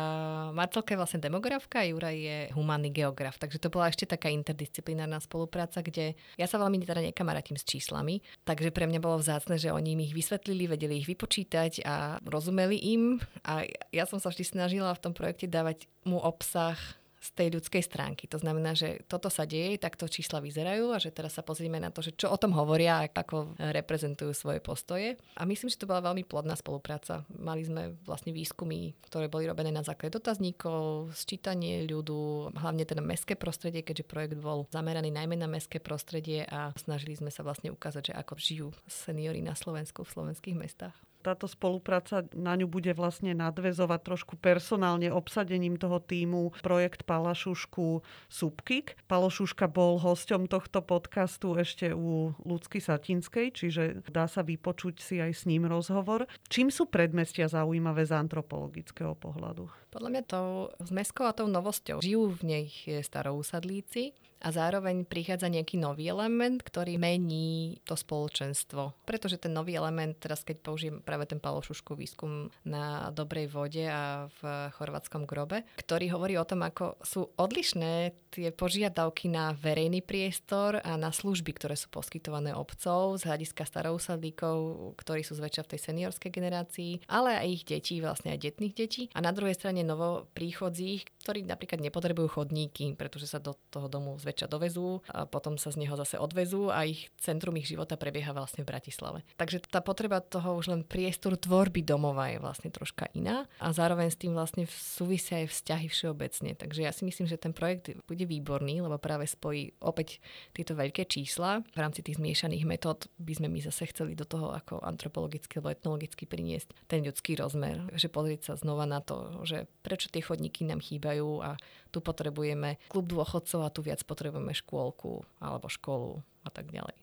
[0.54, 3.42] Marcelka je vlastne demografka a Juraj je humánny geograf.
[3.42, 8.22] Takže to bola ešte taká interdisciplinárna spolupráca, kde ja sa veľmi teda nekamarátim s číslami.
[8.46, 12.78] Takže pre mňa bolo vzácne, že oni mi ich vysvetlili, vedeli ich vypočítať a rozumeli
[12.78, 16.78] im a ja som sa vždy snažila v tom projekte dávať mu obsah
[17.20, 18.32] z tej ľudskej stránky.
[18.32, 21.92] To znamená, že toto sa deje, takto čísla vyzerajú a že teraz sa pozrieme na
[21.92, 25.20] to, že čo o tom hovoria a ako reprezentujú svoje postoje.
[25.36, 27.28] A myslím, že to bola veľmi plodná spolupráca.
[27.36, 33.36] Mali sme vlastne výskumy, ktoré boli robené na základe dotazníkov, sčítanie ľudu, hlavne teda mestské
[33.36, 38.12] prostredie, keďže projekt bol zameraný najmä na mestské prostredie a snažili sme sa vlastne ukázať,
[38.12, 43.36] že ako žijú seniori na Slovensku v slovenských mestách táto spolupráca na ňu bude vlastne
[43.36, 48.02] nadvezovať trošku personálne obsadením toho týmu projekt Palašušku
[48.32, 48.96] Subkik.
[49.12, 55.32] Palošuška bol hosťom tohto podcastu ešte u Ľudsky Satinskej, čiže dá sa vypočuť si aj
[55.36, 56.26] s ním rozhovor.
[56.48, 59.68] Čím sú predmestia zaujímavé z antropologického pohľadu?
[59.90, 62.02] Podľa mňa tou s mestskou a tou novosťou.
[62.02, 62.66] Žijú v nej
[63.02, 68.96] starousadlíci, a zároveň prichádza nejaký nový element, ktorý mení to spoločenstvo.
[69.04, 74.32] Pretože ten nový element, teraz keď použijem práve ten Palošuškov výskum na dobrej vode a
[74.40, 80.80] v chorvátskom grobe, ktorý hovorí o tom, ako sú odlišné tie požiadavky na verejný priestor
[80.80, 84.56] a na služby, ktoré sú poskytované obcov z hľadiska starousadlíkov,
[84.96, 89.04] ktorí sú zväčša v tej seniorskej generácii, ale aj ich detí, vlastne aj detných detí.
[89.18, 94.18] A na druhej strane novo príchodzích, ktorí napríklad nepotrebujú chodníky, pretože sa do toho domu
[94.18, 98.36] zväčša dovezú a potom sa z neho zase odvezú a ich centrum ich života prebieha
[98.36, 99.20] vlastne v Bratislave.
[99.38, 104.12] Takže tá potreba toho už len priestoru tvorby domova je vlastne troška iná a zároveň
[104.12, 106.52] s tým vlastne súvisia aj vzťahy všeobecne.
[106.58, 110.20] Takže ja si myslím, že ten projekt bude výborný, lebo práve spojí opäť
[110.52, 111.62] tieto veľké čísla.
[111.72, 115.72] V rámci tých zmiešaných metód by sme my zase chceli do toho ako antropologicky alebo
[115.72, 120.66] etnologicky priniesť ten ľudský rozmer, že pozrieť sa znova na to, že prečo tie chodníky
[120.68, 121.56] nám chýbajú a
[121.90, 126.98] tu potrebujeme klub dôchodcov a tu viac potrebujeme škôlku alebo školu a tak ďalej.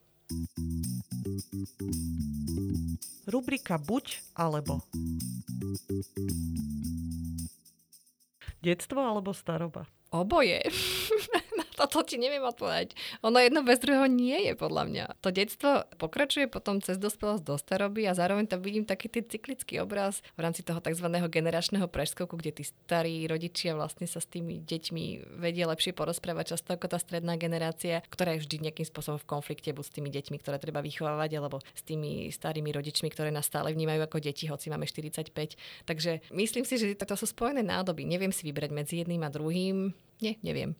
[3.30, 4.82] Rubrika buď alebo.
[8.58, 9.86] Detstvo alebo staroba?
[10.10, 10.62] Oboje.
[11.80, 12.96] toto ti neviem odpovedať.
[13.20, 15.04] Ono jedno bez druhého nie je podľa mňa.
[15.20, 19.84] To detstvo pokračuje potom cez dospelosť do staroby a zároveň tam vidím taký ten cyklický
[19.84, 21.06] obraz v rámci toho tzv.
[21.06, 26.72] generačného preskoku, kde tí starí rodičia vlastne sa s tými deťmi vedia lepšie porozprávať často
[26.72, 30.36] ako tá stredná generácia, ktorá je vždy nejakým spôsobom v konflikte buď s tými deťmi,
[30.40, 34.72] ktoré treba vychovávať, alebo s tými starými rodičmi, ktoré nás stále vnímajú ako deti, hoci
[34.72, 35.34] máme 45.
[35.84, 38.06] Takže myslím si, že to sú spojené nádoby.
[38.06, 40.05] Neviem si vybrať medzi jedným a druhým.
[40.20, 40.72] Nie, neviem.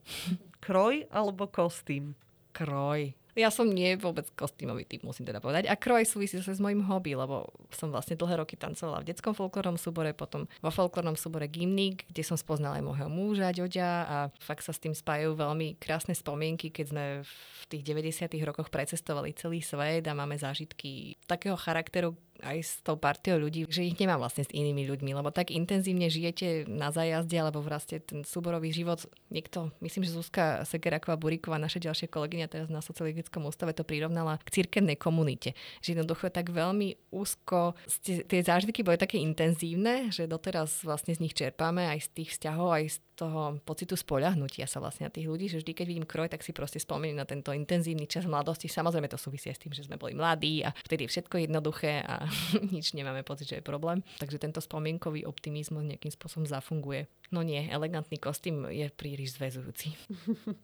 [0.64, 2.16] Kroj alebo kostým?
[2.56, 3.12] Kroj.
[3.36, 5.68] Ja som nie vôbec kostýmový typ, musím teda povedať.
[5.68, 9.36] A kroj súvisí sa s mojim hobby, lebo som vlastne dlhé roky tancovala v detskom
[9.36, 14.16] folklórnom súbore, potom vo folklórnom súbore Gimnik, kde som spoznala aj môjho muža, Ďoďa a
[14.40, 18.40] fakt sa s tým spájajú veľmi krásne spomienky, keď sme v tých 90.
[18.40, 23.86] rokoch precestovali celý svet a máme zážitky takého charakteru, aj s tou partiou ľudí, že
[23.86, 28.26] ich nemám vlastne s inými ľuďmi, lebo tak intenzívne žijete na zajazde alebo vlastne ten
[28.26, 29.04] súborový život.
[29.30, 34.36] Niekto, myslím, že Zuzka Segeraková Buríková, naša ďalšia kolegyňa teraz na sociologickom ústave to prirovnala
[34.42, 35.56] k cirkevnej komunite.
[35.80, 41.34] Že jednoducho tak veľmi úzko, tie zážitky boli také intenzívne, že doteraz vlastne z nich
[41.36, 45.48] čerpáme aj z tých vzťahov, aj z toho pocitu spoľahnutia sa vlastne na tých ľudí,
[45.48, 48.68] že vždy, keď vidím kroj, tak si proste spomeniem na tento intenzívny čas mladosti.
[48.68, 52.28] Samozrejme to súvisí s tým, že sme boli mladí a vtedy je všetko jednoduché a
[52.76, 54.04] nič nemáme pocit, že je problém.
[54.20, 57.08] Takže tento spomienkový optimizmus nejakým spôsobom zafunguje.
[57.32, 59.96] No nie, elegantný kostým je príliš zväzujúci.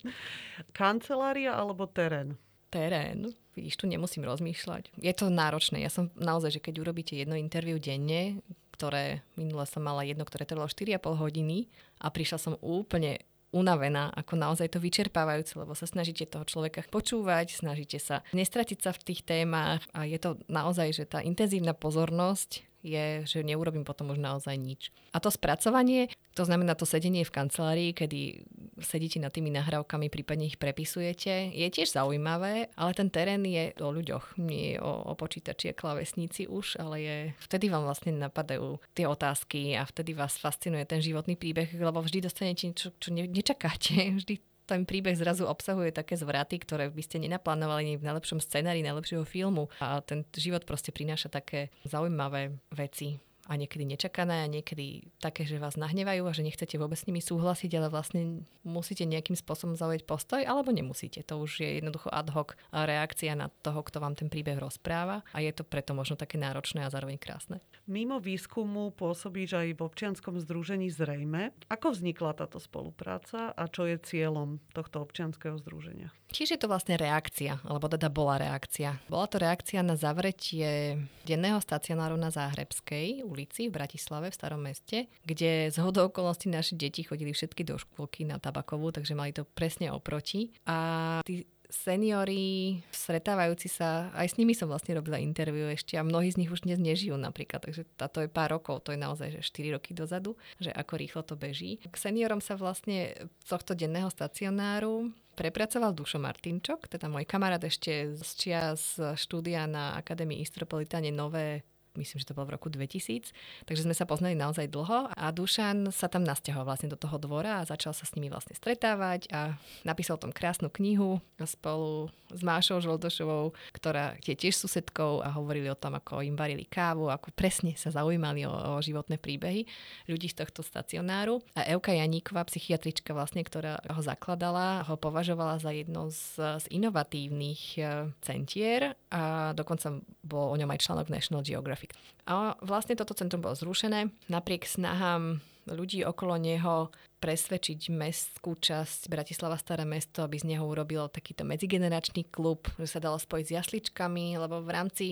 [0.78, 2.36] Kancelária alebo terén?
[2.68, 3.32] Terén.
[3.52, 4.96] Vidíš, tu nemusím rozmýšľať.
[4.96, 5.84] Je to náročné.
[5.84, 8.40] Ja som naozaj, že keď urobíte jedno interviu denne,
[8.72, 11.68] ktoré minule som mala jedno, ktoré trvalo 4,5 hodiny
[12.00, 13.20] a prišla som úplne
[13.52, 18.90] unavená, ako naozaj to vyčerpávajúce, lebo sa snažíte toho človeka počúvať, snažíte sa nestratiť sa
[18.96, 24.10] v tých témach a je to naozaj, že tá intenzívna pozornosť je, že neurobím potom
[24.10, 24.90] už naozaj nič.
[25.14, 28.44] A to spracovanie, to znamená to sedenie v kancelárii, kedy
[28.80, 33.92] sedíte nad tými nahrávkami, prípadne ich prepisujete, je tiež zaujímavé, ale ten terén je o
[33.92, 39.04] ľuďoch, nie o, o počítači a klavesníci už, ale je, vtedy vám vlastne napadajú tie
[39.04, 43.94] otázky a vtedy vás fascinuje ten životný príbeh, lebo vždy dostanete niečo, čo ne, nečakáte.
[44.22, 49.26] Vždy ten príbeh zrazu obsahuje také zvraty, ktoré by ste nenaplánovali v najlepšom scenári najlepšieho
[49.26, 49.68] filmu.
[49.82, 53.18] A ten život proste prináša také zaujímavé veci
[53.50, 57.18] a niekedy nečakané a niekedy také, že vás nahnevajú a že nechcete vôbec s nimi
[57.18, 61.26] súhlasiť, ale vlastne musíte nejakým spôsobom zaujať postoj alebo nemusíte.
[61.26, 65.38] To už je jednoducho ad hoc reakcia na toho, kto vám ten príbeh rozpráva a
[65.42, 67.58] je to preto možno také náročné a zároveň krásne.
[67.90, 71.50] Mimo výskumu pôsobíš aj v občianskom združení Zrejme.
[71.66, 76.14] Ako vznikla táto spolupráca a čo je cieľom tohto občianského združenia?
[76.32, 78.96] Čiže je to vlastne reakcia, alebo teda bola reakcia.
[79.06, 80.96] Bola to reakcia na zavretie
[81.28, 86.74] denného stacionáru na Záhrebskej ulici v Bratislave, v starom meste, kde z hodou okolností naši
[86.80, 90.50] deti chodili všetky do škôlky na Tabakovú, takže mali to presne oproti.
[90.64, 96.28] A tí seniori, stretávajúci sa, aj s nimi som vlastne robila interviu ešte a mnohí
[96.28, 99.40] z nich už dnes nežijú napríklad, takže táto je pár rokov, to je naozaj že
[99.40, 101.80] 4 roky dozadu, že ako rýchlo to beží.
[101.80, 108.12] K seniorom sa vlastne z tohto denného stacionáru prepracoval Dušo Martinčok, teda môj kamarát ešte
[108.20, 111.64] z čias štúdia na Akadémii Istropolitáne Nové
[111.96, 113.32] myslím, že to bolo v roku 2000,
[113.68, 117.60] takže sme sa poznali naozaj dlho a Dušan sa tam nasťahoval vlastne do toho dvora
[117.60, 122.80] a začal sa s nimi vlastne stretávať a napísal tom krásnu knihu spolu s Mášou
[122.80, 127.74] Žoldošovou, ktorá je tiež susedkou a hovorili o tom, ako im varili kávu, ako presne
[127.74, 129.66] sa zaujímali o, o životné príbehy
[130.06, 131.42] ľudí z tohto stacionáru.
[131.58, 137.62] A Euka Janíková, psychiatrička vlastne, ktorá ho zakladala, ho považovala za jedno z, z inovatívnych
[137.76, 137.82] e,
[138.22, 141.81] centier a dokonca bol o ňom aj článok National Geographic.
[142.28, 144.10] A vlastne toto centrum bolo zrušené.
[144.30, 146.90] Napriek snahám ľudí okolo neho
[147.22, 152.98] presvedčiť mestskú časť Bratislava Staré mesto, aby z neho urobilo takýto medzigeneračný klub, že sa
[152.98, 155.06] dalo spojiť s jasličkami, lebo v rámci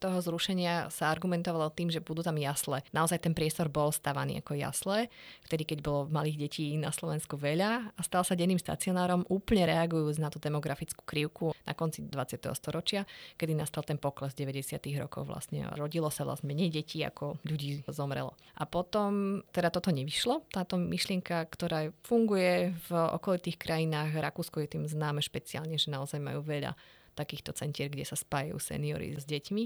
[0.00, 2.80] toho zrušenia sa argumentovalo tým, že budú tam jasle.
[2.96, 5.12] Naozaj ten priestor bol stavaný ako jasle,
[5.44, 10.16] vtedy keď bolo malých detí na Slovensku veľa a stal sa denným stacionárom úplne reagujúc
[10.16, 12.48] na tú demografickú krivku na konci 20.
[12.56, 13.04] storočia,
[13.36, 14.80] kedy nastal ten pokles 90.
[14.96, 15.68] rokov vlastne.
[15.76, 18.32] Rodilo sa vlastne menej detí ako ľudí zomrelo.
[18.56, 24.84] A potom teda toto nevyšlo, táto myšlienka, ktorá funguje v okolitých krajinách, Rakúsko je tým
[24.86, 26.72] známe špeciálne, že naozaj majú veľa
[27.20, 29.64] takýchto centier, kde sa spájajú seniory s deťmi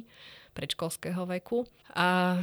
[0.52, 1.62] predškolského veku.
[1.94, 2.38] A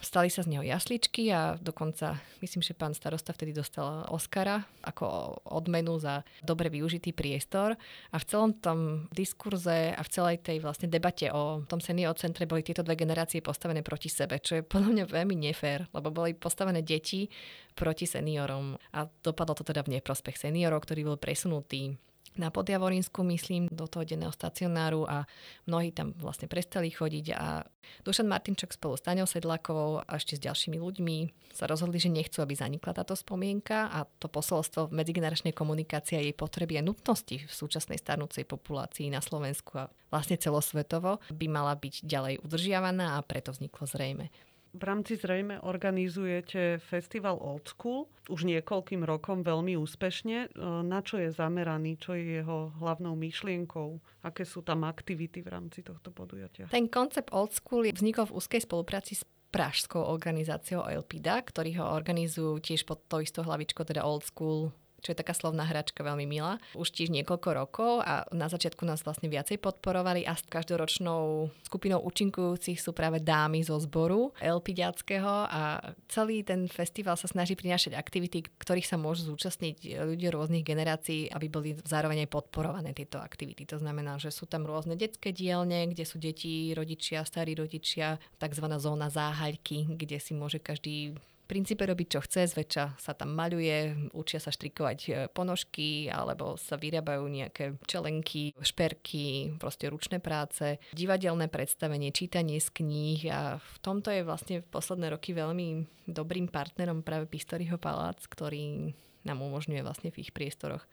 [0.00, 5.36] stali sa z neho jasličky a dokonca myslím, že pán starosta vtedy dostal Oscara ako
[5.52, 7.76] odmenu za dobre využitý priestor
[8.10, 12.48] a v celom tom diskurze a v celej tej vlastne debate o tom senior centre
[12.48, 16.32] boli tieto dve generácie postavené proti sebe, čo je podľa mňa veľmi nefér, lebo boli
[16.32, 17.28] postavené deti
[17.76, 22.00] proti seniorom a dopadlo to teda v neprospech seniorov, ktorí boli presunutí
[22.38, 25.26] na Podjavorinsku, myslím, do toho denného stacionáru a
[25.66, 27.66] mnohí tam vlastne prestali chodiť a
[28.06, 31.16] Dušan Martinčok spolu s Taňou Sedlákovou a ešte s ďalšími ľuďmi
[31.50, 36.36] sa rozhodli, že nechcú, aby zanikla táto spomienka a to posolstvo medzigeneračnej komunikácie a jej
[36.36, 42.06] potreby a nutnosti v súčasnej starnúcej populácii na Slovensku a vlastne celosvetovo by mala byť
[42.06, 44.30] ďalej udržiavaná a preto vzniklo zrejme.
[44.70, 50.36] V rámci zrejme organizujete festival Old School už niekoľkým rokom veľmi úspešne.
[50.46, 50.48] E,
[50.86, 51.98] na čo je zameraný?
[51.98, 53.98] Čo je jeho hlavnou myšlienkou?
[54.22, 56.70] Aké sú tam aktivity v rámci tohto podujatia?
[56.70, 62.62] Ten koncept Old School vznikol v úzkej spolupráci s pražskou organizáciou Elpida, ktorí ho organizujú
[62.62, 64.70] tiež pod to istou hlavičkou, teda Old School
[65.00, 66.60] čo je taká slovná hračka veľmi milá.
[66.76, 72.04] Už tiež niekoľko rokov a na začiatku nás vlastne viacej podporovali a s každoročnou skupinou
[72.04, 78.44] účinkujúcich sú práve dámy zo zboru Elpidiackého a celý ten festival sa snaží prinášať aktivity,
[78.44, 83.64] ktorých sa môžu zúčastniť ľudia rôznych generácií, aby boli zároveň aj podporované tieto aktivity.
[83.70, 88.66] To znamená, že sú tam rôzne detské dielne, kde sú deti, rodičia, starí rodičia, tzv.
[88.76, 91.16] zóna záhaľky, kde si môže každý
[91.50, 96.78] princípe robiť, čo chce, zväčša sa tam maľuje, učia sa štrikovať e, ponožky, alebo sa
[96.78, 104.14] vyrábajú nejaké čelenky, šperky, proste ručné práce, divadelné predstavenie, čítanie z kníh a v tomto
[104.14, 108.94] je vlastne v posledné roky veľmi dobrým partnerom práve Pistoriho palác, ktorý
[109.26, 110.86] nám umožňuje vlastne v ich priestoroch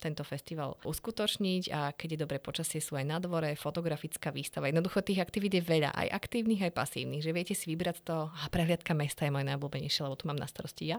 [0.00, 4.72] tento festival uskutočniť a keď je dobré počasie, sú aj na dvore, fotografická výstava.
[4.72, 8.44] Jednoducho tých aktivít je veľa, aj aktívnych, aj pasívnych, že viete si vybrať to a
[8.48, 10.98] prehliadka mesta je moje najobľúbenejšie, lebo tu mám na starosti ja.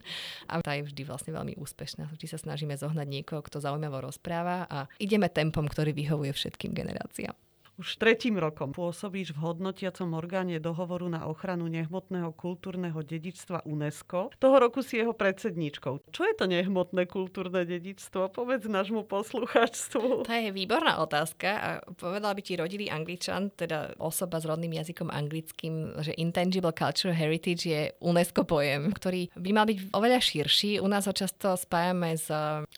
[0.50, 2.08] a tá je vždy vlastne veľmi úspešná.
[2.16, 7.47] Vždy sa snažíme zohnať niekoho, kto zaujímavo rozpráva a ideme tempom, ktorý vyhovuje všetkým generáciám.
[7.78, 14.34] Už tretím rokom pôsobíš v hodnotiacom orgáne dohovoru na ochranu nehmotného kultúrneho dedičstva UNESCO.
[14.34, 16.10] Toho roku si jeho predsedníčkou.
[16.10, 18.34] Čo je to nehmotné kultúrne dedičstvo?
[18.34, 20.26] Povedz nášmu poslucháčstvu.
[20.26, 25.06] To je výborná otázka a povedala by ti rodilý angličan, teda osoba s rodným jazykom
[25.14, 30.82] anglickým, že Intangible Cultural Heritage je UNESCO pojem, ktorý by mal byť oveľa širší.
[30.82, 32.26] U nás ho často spájame s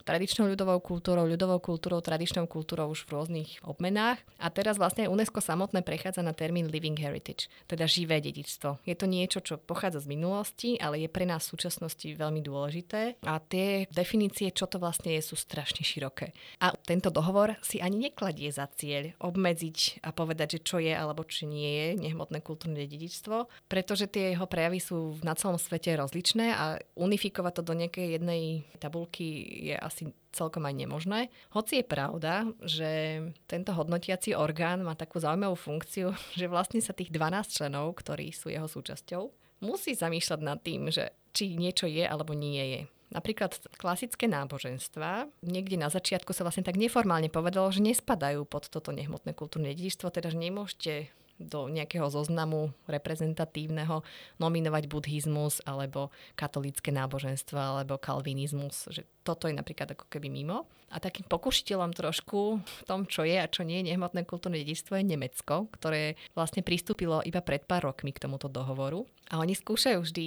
[0.05, 4.21] tradičnou ľudovou kultúrou, ľudovou kultúrou, tradičnou kultúrou už v rôznych obmenách.
[4.37, 8.83] A teraz vlastne vlastne UNESCO samotné prechádza na termín living heritage, teda živé dedičstvo.
[8.83, 13.23] Je to niečo, čo pochádza z minulosti, ale je pre nás v súčasnosti veľmi dôležité
[13.23, 16.35] a tie definície, čo to vlastne je, sú strašne široké.
[16.59, 21.23] A tento dohovor si ani nekladie za cieľ obmedziť a povedať, že čo je alebo
[21.23, 26.51] čo nie je nehmotné kultúrne dedičstvo, pretože tie jeho prejavy sú na celom svete rozličné
[26.51, 31.21] a unifikovať to do nejakej jednej tabulky je asi celkom aj nemožné.
[31.55, 37.11] Hoci je pravda, že tento hodnotiaci orgán má takú zaujímavú funkciu, že vlastne sa tých
[37.13, 39.23] 12 členov, ktorí sú jeho súčasťou,
[39.63, 42.83] musí zamýšľať nad tým, že či niečo je alebo nie je.
[43.11, 48.95] Napríklad klasické náboženstva, niekde na začiatku sa vlastne tak neformálne povedalo, že nespadajú pod toto
[48.95, 50.93] nehmotné kultúrne dedičstvo, teda že nemôžete
[51.41, 54.05] do nejakého zoznamu reprezentatívneho
[54.37, 60.67] nominovať buddhizmus alebo katolícke náboženstvo alebo kalvinizmus, že toto je napríklad ako keby mimo.
[60.91, 64.99] A takým pokušiteľom trošku v tom, čo je a čo nie je nehmotné kultúrne dedičstvo
[64.99, 69.07] je Nemecko, ktoré vlastne pristúpilo iba pred pár rokmi k tomuto dohovoru.
[69.31, 70.27] A oni skúšajú vždy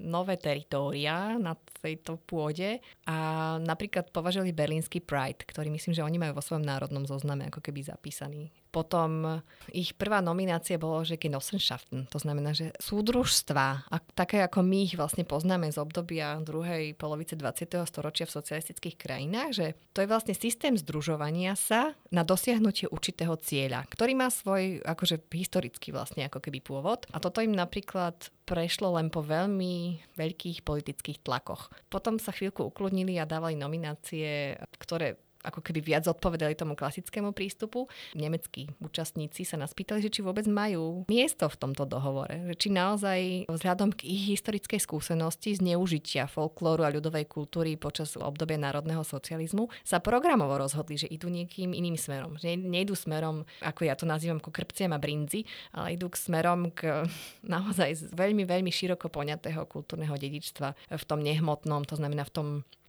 [0.00, 1.52] nové teritória na
[1.84, 3.16] tejto pôde a
[3.60, 7.84] napríklad považovali berlínsky Pride, ktorý myslím, že oni majú vo svojom národnom zozname ako keby
[7.84, 8.48] zapísaný.
[8.68, 9.40] Potom
[9.72, 14.94] ich prvá nominácia bolo, že Genossenschaften, to znamená, že súdružstva, a také ako my ich
[14.96, 17.64] vlastne poznáme z obdobia druhej polovice 20.
[17.88, 19.66] storočia v socialistických krajinách, že
[19.96, 25.96] to je vlastne systém združovania sa na dosiahnutie určitého cieľa, ktorý má svoj akože historický
[25.96, 27.08] vlastne ako keby pôvod.
[27.10, 31.72] A toto im napríklad prešlo len po veľmi veľkých politických tlakoch.
[31.88, 37.88] Potom sa chvíľku ukludnili a dávali nominácie, ktoré ako keby viac odpovedali tomu klasickému prístupu.
[38.12, 42.52] Nemeckí účastníci sa nás pýtali, že či vôbec majú miesto v tomto dohovore.
[42.52, 48.60] Že či naozaj vzhľadom k ich historickej skúsenosti zneužitia folklóru a ľudovej kultúry počas obdobia
[48.60, 52.36] národného socializmu sa programovo rozhodli, že idú niekým iným smerom.
[52.36, 56.68] Že nejdú smerom, ako ja to nazývam, ako krpciam a brinzi, ale idú k smerom
[56.76, 57.08] k
[57.54, 62.48] naozaj veľmi, veľmi široko poňatého kultúrneho dedičstva v tom nehmotnom, to znamená v tom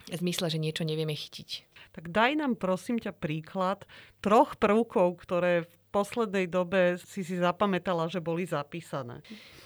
[0.09, 1.68] zmysle, že niečo nevieme chytiť.
[1.99, 3.83] Tak daj nám prosím ťa príklad
[4.23, 9.19] troch prvkov, ktoré v poslednej dobe si si zapamätala, že boli zapísané?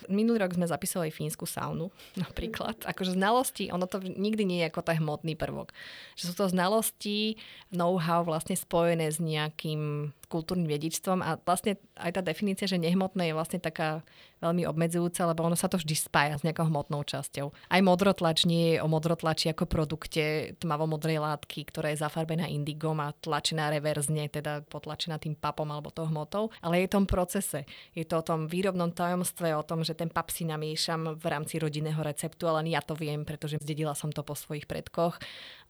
[0.10, 1.94] Minulý rok sme zapísali fínsku saunu
[2.26, 2.90] napríklad.
[2.90, 5.78] Akože znalosti, ono to nikdy nie je ako ten hmotný prvok.
[6.18, 7.38] Že sú to znalosti,
[7.70, 13.38] know-how vlastne spojené s nejakým kultúrnym dedičstvom a vlastne aj tá definícia, že nehmotné je
[13.38, 14.02] vlastne taká
[14.42, 17.54] veľmi obmedzujúca, lebo ono sa to vždy spája s nejakou hmotnou časťou.
[17.72, 23.16] Aj modrotlač nie je o modrotlači ako produkte tmavo-modrej látky, ktorá je zafarbená indigom a
[23.16, 27.64] tlačená reverzne, teda potlačená tým papom alebo tou hmotou, ale je tom procese.
[27.96, 31.62] Je to o tom výrobnom tajomstve, o tom, že ten pap si namiešam v rámci
[31.62, 35.22] rodinného receptu, ale ja to viem, pretože zdedila som to po svojich predkoch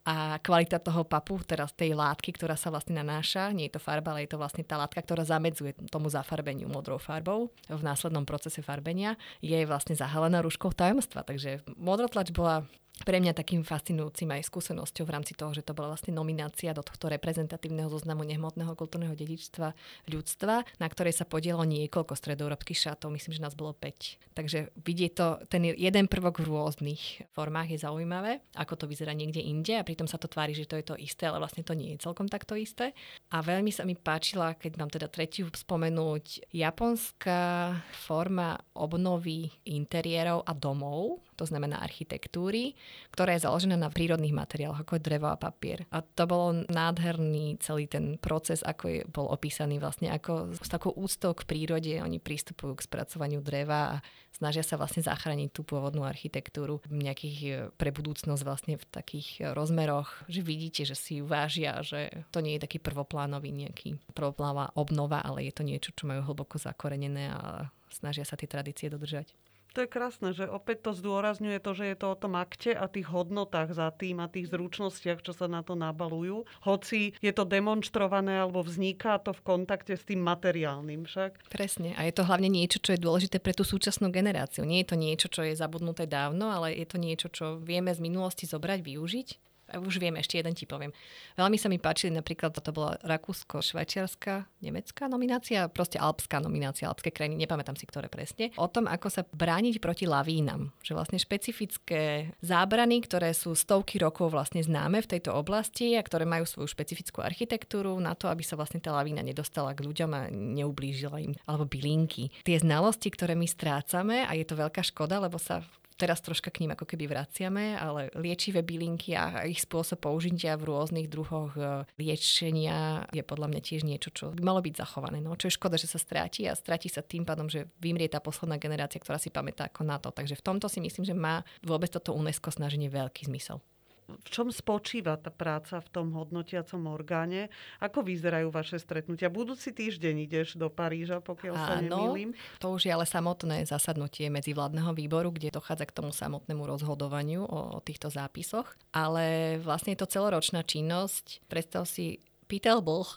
[0.04, 4.12] a kvalita toho papu, teraz tej látky, ktorá sa vlastne nanáša, nie je to farba,
[4.12, 8.60] ale je to vlastne tá látka, ktorá zamedzuje tomu zafarbeniu modrou farbou v následnom procese
[8.60, 11.24] farbenia, je vlastne zahalená rúškou tajomstva.
[11.24, 12.68] Takže modrotlač bola
[13.01, 16.85] pre mňa takým fascinujúcim aj skúsenosťou v rámci toho, že to bola vlastne nominácia do
[16.85, 19.73] tohto reprezentatívneho zoznamu nehmotného kultúrneho dedičstva
[20.13, 24.37] ľudstva, na ktorej sa podielo niekoľko stredoeurópskych štátov, myslím, že nás bolo 5.
[24.37, 29.41] Takže vidieť to, ten jeden prvok v rôznych formách je zaujímavé, ako to vyzerá niekde
[29.41, 31.97] inde a pritom sa to tvári, že to je to isté, ale vlastne to nie
[31.97, 32.93] je celkom takto isté.
[33.33, 37.73] A veľmi sa mi páčila, keď mám teda tretiu spomenúť, japonská
[38.05, 42.77] forma obnovy interiérov a domov, to znamená architektúry,
[43.11, 45.86] ktorá je založená na prírodných materiáloch, ako je drevo a papier.
[45.89, 50.93] A to bolo nádherný celý ten proces, ako je, bol opísaný vlastne, ako s takou
[50.93, 54.01] úctou k prírode oni pristupujú k spracovaniu dreva a
[54.34, 59.27] snažia sa vlastne zachrániť tú pôvodnú architektúru v nejakých e, pre budúcnosť vlastne v takých
[59.39, 64.01] e, rozmeroch, že vidíte, že si ju vážia, že to nie je taký prvoplánový nejaký
[64.17, 68.89] prvoplánová obnova, ale je to niečo, čo majú hlboko zakorenené a snažia sa tie tradície
[68.89, 69.29] dodržať.
[69.74, 72.86] To je krásne, že opäť to zdôrazňuje to, že je to o tom akte a
[72.86, 76.45] tých hodnotách za tým a tých zručnostiach, čo sa na to nabalujú.
[76.61, 81.49] Hoci je to demonstrované alebo vzniká to v kontakte s tým materiálnym však.
[81.49, 81.97] Presne.
[81.97, 84.61] A je to hlavne niečo, čo je dôležité pre tú súčasnú generáciu.
[84.61, 87.97] Nie je to niečo, čo je zabudnuté dávno, ale je to niečo, čo vieme z
[87.97, 90.93] minulosti zobrať, využiť už viem, ešte jeden ti poviem.
[91.38, 97.39] Veľmi sa mi páčili napríklad, to bola Rakúsko-Švajčiarska, nemecká nominácia, proste alpská nominácia, alpské krajiny,
[97.39, 100.69] nepamätám si, ktoré presne, o tom, ako sa brániť proti lavínam.
[100.86, 106.24] Že vlastne špecifické zábrany, ktoré sú stovky rokov vlastne známe v tejto oblasti a ktoré
[106.24, 110.21] majú svoju špecifickú architektúru na to, aby sa vlastne tá lavína nedostala k ľuďom a
[110.32, 112.30] neublížila im, alebo bylinky.
[112.45, 115.65] Tie znalosti, ktoré my strácame a je to veľká škoda, lebo sa
[116.04, 120.68] teraz troška k ním ako keby vraciame, ale liečivé bylinky a ich spôsob použitia v
[120.68, 125.24] rôznych druhoch e, liečenia je podľa mňa tiež niečo, čo by malo byť zachované.
[125.24, 128.20] No, čo je škoda, že sa stráti a stráti sa tým pádom, že vymrie tá
[128.20, 130.12] posledná generácia, ktorá si pamätá ako na to.
[130.12, 133.64] Takže v tomto si myslím, že má vôbec toto UNESCO snaženie veľký zmysel
[134.08, 137.47] v čom spočíva tá práca v tom hodnotiacom orgáne?
[137.80, 139.32] Ako vyzerajú vaše stretnutia?
[139.32, 142.30] Budúci týždeň ideš do Paríža, pokiaľ Áno, sa nemýlim.
[142.60, 147.78] to už je ale samotné zasadnutie medzivládneho výboru, kde dochádza k tomu samotnému rozhodovaniu o,
[147.78, 148.76] o týchto zápisoch.
[148.91, 151.45] Ale vlastne je to celoročná činnosť.
[151.47, 152.20] Predstav si
[152.54, 153.10] pýtal blh.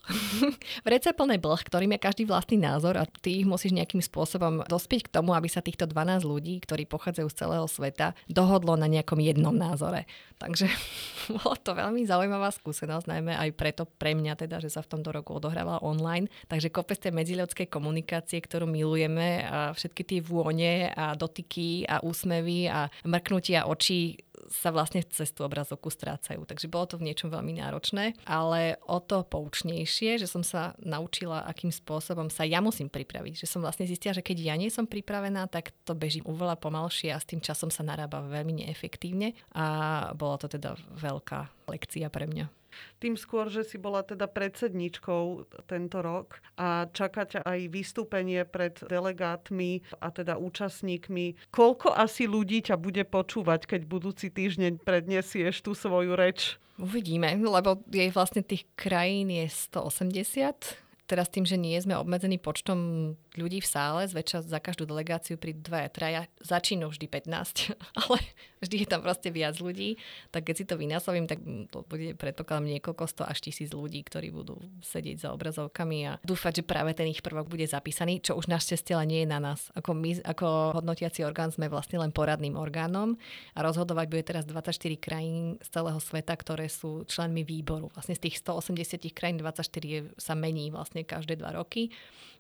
[0.89, 5.13] Vrece plné blh, ktorým je každý vlastný názor a ty ich musíš nejakým spôsobom dospieť
[5.13, 9.21] k tomu, aby sa týchto 12 ľudí, ktorí pochádzajú z celého sveta, dohodlo na nejakom
[9.21, 10.09] jednom názore.
[10.41, 10.73] Takže
[11.37, 15.13] bolo to veľmi zaujímavá skúsenosť, najmä aj preto pre mňa teda, že sa v tomto
[15.13, 16.33] roku odohrávala online.
[16.49, 22.73] Takže kopec tej medziľudskej komunikácie, ktorú milujeme a všetky tie vône a dotyky a úsmevy
[22.73, 24.17] a mrknutia očí
[24.51, 26.47] sa vlastne cez tú obrazovku strácajú.
[26.47, 31.45] Takže bolo to v niečom veľmi náročné, ale o to poučnejšie, že som sa naučila,
[31.47, 33.43] akým spôsobom sa ja musím pripraviť.
[33.43, 37.13] Že som vlastne zistila, že keď ja nie som pripravená, tak to beží oveľa pomalšie
[37.13, 39.67] a s tým časom sa narába veľmi neefektívne a
[40.15, 42.66] bola to teda veľká lekcia pre mňa.
[43.03, 48.77] Tým skôr, že si bola teda predsedničkou tento rok a čaká ťa aj vystúpenie pred
[48.81, 51.53] delegátmi a teda účastníkmi.
[51.53, 56.57] Koľko asi ľudí ťa bude počúvať, keď budúci týždeň predniesieš tú svoju reč?
[56.77, 63.15] Uvidíme, lebo je vlastne tých krajín je 180 teraz tým, že nie sme obmedzení počtom
[63.39, 68.19] ľudí v sále, zväčša za každú delegáciu pri dvaja, traja, začínu vždy 15, ale
[68.61, 70.01] vždy je tam proste viac ľudí,
[70.35, 71.41] tak keď si to vynásobím, tak
[71.71, 76.63] to bude predpokladám niekoľko sto až tisíc ľudí, ktorí budú sedieť za obrazovkami a dúfať,
[76.63, 79.69] že práve ten ich prvok bude zapísaný, čo už našťastie nie je na nás.
[79.77, 83.21] Ako my, ako hodnotiaci orgán sme vlastne len poradným orgánom
[83.53, 87.93] a rozhodovať bude teraz 24 krajín z celého sveta, ktoré sú členmi výboru.
[87.93, 91.93] Vlastne z tých 180 krajín 24 sa mení vlastne každé dva roky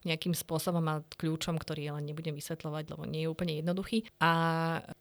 [0.06, 4.06] nejakým spôsobom a kľúčom, ktorý len nebudem vysvetľovať, lebo nie je úplne jednoduchý.
[4.22, 4.32] A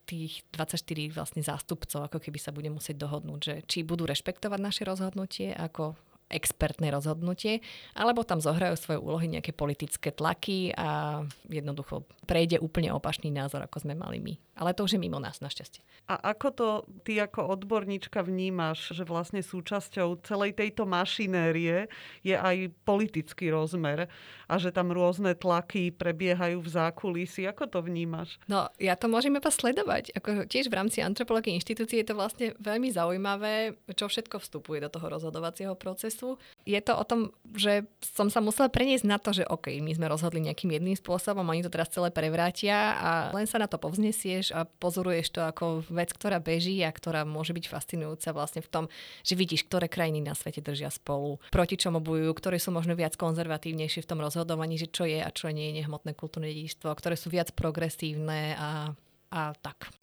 [0.09, 0.81] tých 24
[1.13, 5.93] vlastne zástupcov ako keby sa bude musieť dohodnúť, že či budú rešpektovať naše rozhodnutie ako
[6.35, 7.63] expertné rozhodnutie,
[7.95, 13.87] alebo tam zohrajú svoje úlohy nejaké politické tlaky a jednoducho prejde úplne opačný názor, ako
[13.87, 14.33] sme mali my.
[14.55, 15.83] Ale to už je mimo nás, našťastie.
[16.07, 16.67] A ako to
[17.03, 21.91] ty ako odborníčka vnímaš, že vlastne súčasťou celej tejto mašinérie
[22.23, 24.07] je aj politický rozmer
[24.47, 27.43] a že tam rôzne tlaky prebiehajú v zákulisí.
[27.51, 28.39] Ako to vnímaš?
[28.47, 30.15] No, ja to môžem iba sledovať.
[30.15, 34.89] Ako tiež v rámci antropológie inštitúcie je to vlastne veľmi zaujímavé, čo všetko vstupuje do
[34.89, 36.41] toho rozhodovacieho procesu času.
[36.65, 40.09] Je to o tom, že som sa musela preniesť na to, že OK, my sme
[40.09, 44.49] rozhodli nejakým jedným spôsobom, oni to teraz celé prevrátia a len sa na to povznesieš
[44.49, 48.85] a pozoruješ to ako vec, ktorá beží a ktorá môže byť fascinujúca vlastne v tom,
[49.21, 53.13] že vidíš, ktoré krajiny na svete držia spolu, proti čomu bojujú, ktoré sú možno viac
[53.13, 57.13] konzervatívnejšie v tom rozhodovaní, že čo je a čo nie je nehmotné kultúrne dedičstvo, ktoré
[57.13, 58.89] sú viac progresívne a,
[59.29, 59.93] a tak.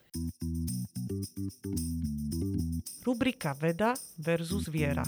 [3.00, 5.04] Rubrika Veda versus viera.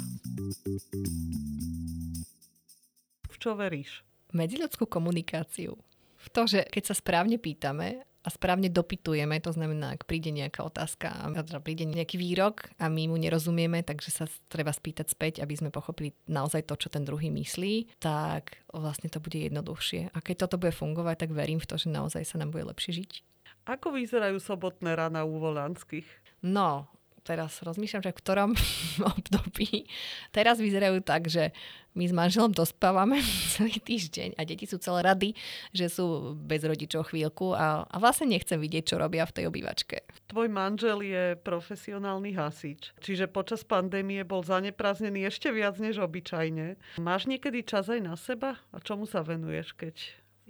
[3.28, 4.00] V čo veríš?
[4.32, 5.76] Medziľudskú komunikáciu.
[6.16, 10.64] V to, že keď sa správne pýtame a správne dopytujeme, to znamená, ak príde nejaká
[10.64, 15.32] otázka, a teda príde nejaký výrok a my mu nerozumieme, takže sa treba spýtať späť,
[15.44, 20.16] aby sme pochopili naozaj to, čo ten druhý myslí, tak vlastne to bude jednoduchšie.
[20.16, 23.04] A keď toto bude fungovať, tak verím v to, že naozaj sa nám bude lepšie
[23.04, 23.33] žiť.
[23.64, 26.04] Ako vyzerajú sobotné rána u Volanských?
[26.44, 26.84] No,
[27.24, 28.50] teraz rozmýšľam, že v ktorom
[29.16, 29.88] období.
[30.28, 31.56] Teraz vyzerajú tak, že
[31.96, 33.24] my s manželom dospávame
[33.56, 35.28] celý týždeň a deti sú celé rady,
[35.72, 40.04] že sú bez rodičov chvíľku a, a vlastne nechcem vidieť, čo robia v tej obývačke.
[40.28, 46.76] Tvoj manžel je profesionálny hasič, čiže počas pandémie bol zaneprázdnený ešte viac než obyčajne.
[47.00, 48.60] Máš niekedy čas aj na seba?
[48.74, 49.96] A čomu sa venuješ, keď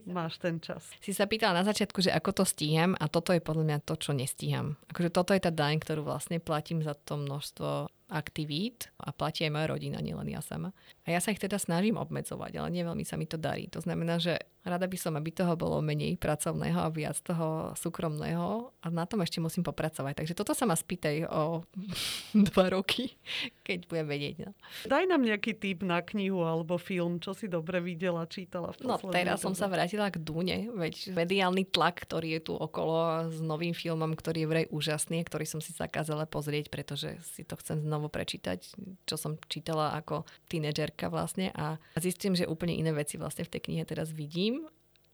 [0.03, 0.91] máš ten čas.
[0.99, 3.95] Si sa pýtala na začiatku, že ako to stíham a toto je podľa mňa to,
[3.95, 4.75] čo nestíham.
[4.91, 9.55] Akože toto je tá daň, ktorú vlastne platím za to množstvo aktivít a platí aj
[9.55, 10.77] moja rodina, nielen ja sama.
[11.09, 13.67] A ja sa ich teda snažím obmedzovať, ale nie veľmi sa mi to darí.
[13.73, 18.73] To znamená, že rada by som, aby toho bolo menej pracovného a viac toho súkromného
[18.81, 20.25] a na tom ešte musím popracovať.
[20.25, 21.63] Takže toto sa ma spýtaj o
[22.49, 23.13] dva roky,
[23.61, 24.35] keď budem vedieť.
[24.49, 24.51] No.
[24.89, 28.97] Daj nám nejaký tip na knihu alebo film, čo si dobre videla, čítala v No
[29.13, 29.45] teraz dobe.
[29.53, 34.17] som sa vrátila k Dune, veď mediálny tlak, ktorý je tu okolo s novým filmom,
[34.17, 38.65] ktorý je vraj úžasný, ktorý som si zakázala pozrieť, pretože si to chcem znovu prečítať,
[39.05, 43.61] čo som čítala ako tínedžerka vlastne a zistím, že úplne iné veci vlastne v tej
[43.69, 44.54] knihe teraz vidím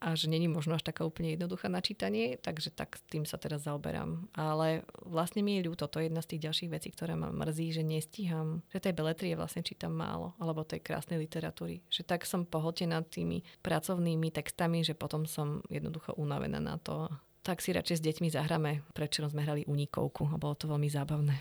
[0.00, 3.68] a že není možno až taká úplne jednoduchá na čítanie, takže tak tým sa teraz
[3.68, 4.32] zaoberám.
[4.32, 7.76] Ale vlastne mi je ľúto, to je jedna z tých ďalších vecí, ktoré ma mrzí,
[7.76, 11.84] že nestíham, že tej beletrie vlastne čítam málo, alebo tej krásnej literatúry.
[11.92, 17.12] Že tak som pohltená tými pracovnými textami, že potom som jednoducho unavená na to.
[17.44, 18.80] Tak si radšej s deťmi zahráme.
[18.96, 21.36] Prečo sme hrali unikovku a bolo to veľmi zábavné.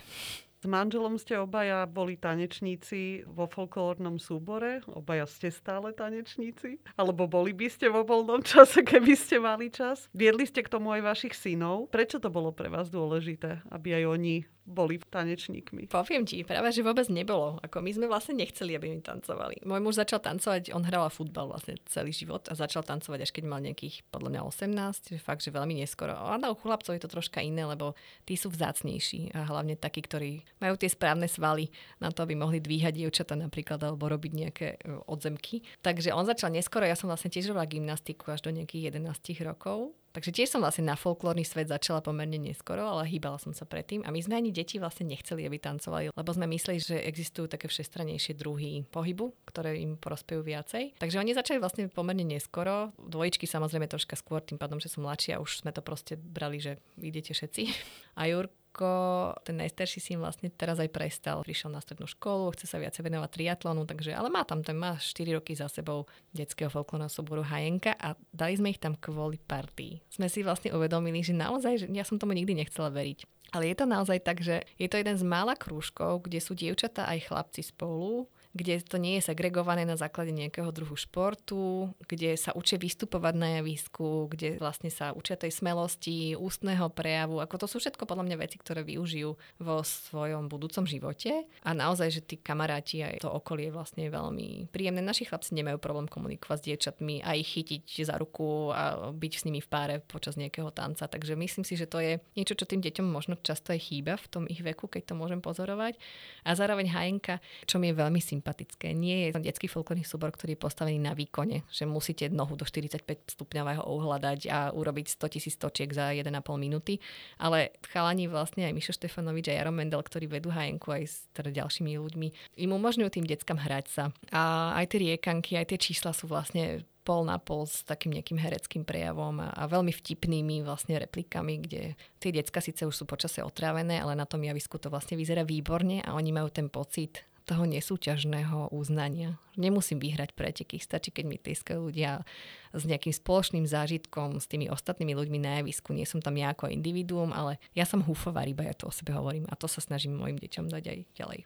[0.60, 7.56] S manželom ste obaja boli tanečníci vo folklórnom súbore, obaja ste stále tanečníci, alebo boli
[7.56, 10.12] by ste vo voľnom čase, keby ste mali čas.
[10.12, 11.88] Viedli ste k tomu aj vašich synov.
[11.88, 14.34] Prečo to bolo pre vás dôležité, aby aj oni
[14.68, 15.90] boli tanečníkmi.
[15.90, 17.58] Poviem ti, práve že vôbec nebolo.
[17.64, 19.64] Ako my sme vlastne nechceli, aby mi tancovali.
[19.66, 23.44] Môj muž začal tancovať, on hral futbal vlastne celý život a začal tancovať až keď
[23.50, 26.14] mal nejakých podľa mňa 18, že fakt, že veľmi neskoro.
[26.14, 27.98] A u chlapcov je to troška iné, lebo
[28.28, 32.62] tí sú vzácnejší a hlavne takí, ktorí majú tie správne svaly na to, aby mohli
[32.62, 35.66] dvíhať dievčata napríklad alebo robiť nejaké e, odzemky.
[35.82, 39.94] Takže on začal neskoro, ja som vlastne tiež robila gymnastiku až do nejakých 11 rokov
[40.10, 44.02] Takže tiež som vlastne na folklórny svet začala pomerne neskoro, ale hýbala som sa predtým.
[44.02, 47.70] A my sme ani deti vlastne nechceli, aby tancovali, lebo sme mysleli, že existujú také
[47.70, 50.98] všestranejšie druhy pohybu, ktoré im prospejú viacej.
[50.98, 52.90] Takže oni začali vlastne pomerne neskoro.
[52.98, 56.82] Dvojičky samozrejme troška skôr, tým pádom, že som mladšia, už sme to proste brali, že
[56.98, 57.62] idete všetci.
[58.20, 61.42] A Jurk Jurko, ten najstarší syn vlastne teraz aj prestal.
[61.42, 64.94] Prišiel na strednú školu, chce sa viacej venovať triatlonu, takže, ale má tam, ten má
[64.94, 69.98] 4 roky za sebou detského folklórneho súboru Hajenka a dali sme ich tam kvôli partii.
[70.06, 73.26] Sme si vlastne uvedomili, že naozaj, že ja som tomu nikdy nechcela veriť.
[73.50, 77.10] Ale je to naozaj tak, že je to jeden z mála krúžkov, kde sú dievčatá
[77.10, 82.50] aj chlapci spolu kde to nie je segregované na základe nejakého druhu športu, kde sa
[82.50, 87.38] učia vystupovať na javisku, kde vlastne sa učia tej smelosti, ústneho prejavu.
[87.38, 91.46] Ako to sú všetko podľa mňa veci, ktoré využijú vo svojom budúcom živote.
[91.62, 94.98] A naozaj, že tí kamaráti aj to okolie vlastne je veľmi príjemné.
[94.98, 99.46] Naši chlapci nemajú problém komunikovať s dievčatmi a ich chytiť za ruku a byť s
[99.46, 101.06] nimi v páre počas nejakého tanca.
[101.06, 104.26] Takže myslím si, že to je niečo, čo tým deťom možno často aj chýba v
[104.26, 105.94] tom ich veku, keď to môžem pozorovať.
[106.42, 107.38] A zároveň Hajenka,
[107.70, 108.96] čo mi je veľmi sympatické, sympatické.
[108.96, 113.36] Nie je detský folklórny súbor, ktorý je postavený na výkone, že musíte nohu do 45
[113.36, 116.96] stupňového uhľadať a urobiť 100 tisíc točiek za 1,5 minúty.
[117.36, 121.52] Ale chalani vlastne aj Mišo Štefanovič a Jaro Mendel, ktorí vedú hajenku aj s teda
[121.52, 122.28] ďalšími ľuďmi,
[122.64, 124.04] im umožňujú tým deckám hrať sa.
[124.32, 128.38] A aj tie riekanky, aj tie čísla sú vlastne pol na pol s takým nejakým
[128.38, 133.40] hereckým prejavom a, a veľmi vtipnými vlastne replikami, kde tie decka síce už sú počase
[133.40, 137.66] otrávené, ale na tom javisku to vlastne vyzerá výborne a oni majú ten pocit toho
[137.66, 139.34] nesúťažného uznania.
[139.58, 142.22] Nemusím vyhrať preteky, stačí, keď mi tieskajú ľudia
[142.70, 145.90] s nejakým spoločným zážitkom s tými ostatnými ľuďmi na javisku.
[145.90, 149.10] Nie som tam ja ako individuum, ale ja som húfová ryba, ja to o sebe
[149.10, 151.40] hovorím a to sa snažím mojim deťom dať aj ďalej.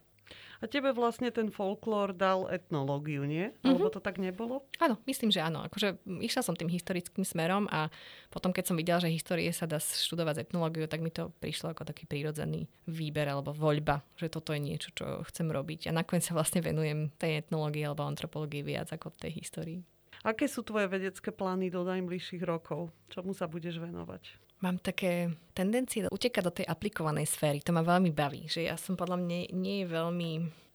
[0.64, 3.52] A tebe vlastne ten folklór dal etnológiu, nie?
[3.52, 3.68] Mm-hmm.
[3.68, 4.64] Alebo to tak nebolo?
[4.80, 5.60] Áno, myslím, že áno.
[5.60, 7.92] Akože išla som tým historickým smerom a
[8.32, 11.84] potom, keď som videla, že histórie sa dá študovať etnológiu, tak mi to prišlo ako
[11.84, 15.92] taký prírodzený výber alebo voľba, že toto je niečo, čo chcem robiť.
[15.92, 19.84] A nakoniec sa vlastne venujem tej etnológii alebo antropológii viac ako tej histórii.
[20.24, 22.88] Aké sú tvoje vedecké plány do najbližších rokov?
[23.12, 24.40] Čomu sa budeš venovať?
[24.64, 27.60] Mám také tendencie utekať do tej aplikovanej sféry.
[27.60, 28.48] To ma veľmi baví.
[28.48, 30.30] Že ja som podľa mňa nie je veľmi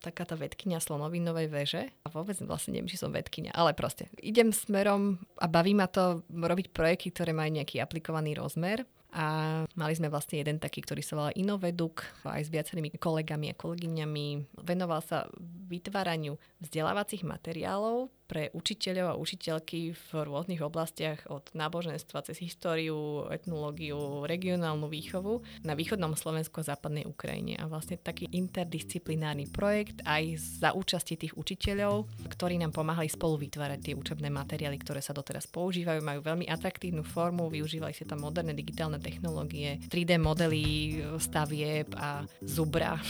[0.05, 1.89] taká tá vedkynia slonovinovej veže.
[2.05, 3.49] A vôbec vlastne neviem, či som vedkynia.
[3.57, 8.85] Ale proste idem smerom a baví ma to robiť projekty, ktoré majú nejaký aplikovaný rozmer.
[9.09, 13.57] A mali sme vlastne jeden taký, ktorý sa volal Inoveduk, aj s viacerými kolegami a
[13.57, 14.61] kolegyňami.
[14.61, 15.25] Venoval sa
[15.65, 24.29] vytváraniu vzdelávacích materiálov pre učiteľov a učiteľky v rôznych oblastiach od náboženstva cez históriu, etnológiu,
[24.29, 27.57] regionálnu výchovu na východnom Slovensku a západnej Ukrajine.
[27.57, 33.79] A vlastne taký interdisciplinárny projekt aj za účasti tých učiteľov, ktorí nám pomáhali spolu vytvárať
[33.81, 36.05] tie učebné materiály, ktoré sa doteraz používajú.
[36.05, 43.01] Majú veľmi atraktívnu formu, využívali sa tam moderné digitálne technológie, 3D modely stavieb a zubra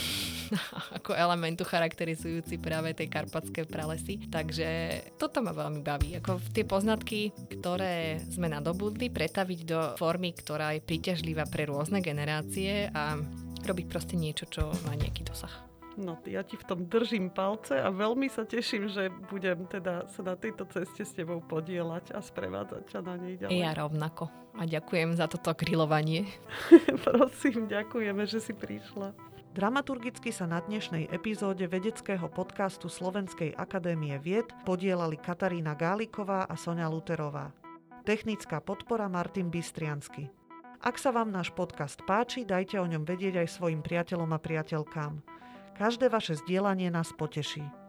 [0.96, 4.24] ako elementu charakterizujúci práve tie karpatské pralesy.
[4.30, 4.70] Takže
[5.16, 6.16] toto ma veľmi baví.
[6.20, 12.88] Ako tie poznatky, ktoré sme nadobudli, pretaviť do formy, ktorá je príťažlivá pre rôzne generácie
[12.92, 13.18] a
[13.64, 15.70] robiť proste niečo, čo má nejaký dosah.
[16.00, 20.22] No, ja ti v tom držím palce a veľmi sa teším, že budem teda sa
[20.22, 23.58] na tejto ceste s tebou podielať a sprevádzať ťa na nej ďalej.
[23.58, 24.32] Ja rovnako.
[24.56, 26.24] A ďakujem za toto grilovanie.
[27.06, 29.29] Prosím, ďakujeme, že si prišla.
[29.50, 36.86] Dramaturgicky sa na dnešnej epizóde vedeckého podcastu Slovenskej akadémie vied podielali Katarína Gáliková a Sonia
[36.86, 37.50] Luterová.
[38.06, 40.30] Technická podpora Martin Bystriansky.
[40.78, 45.18] Ak sa vám náš podcast páči, dajte o ňom vedieť aj svojim priateľom a priateľkám.
[45.74, 47.79] Každé vaše zdieľanie nás poteší.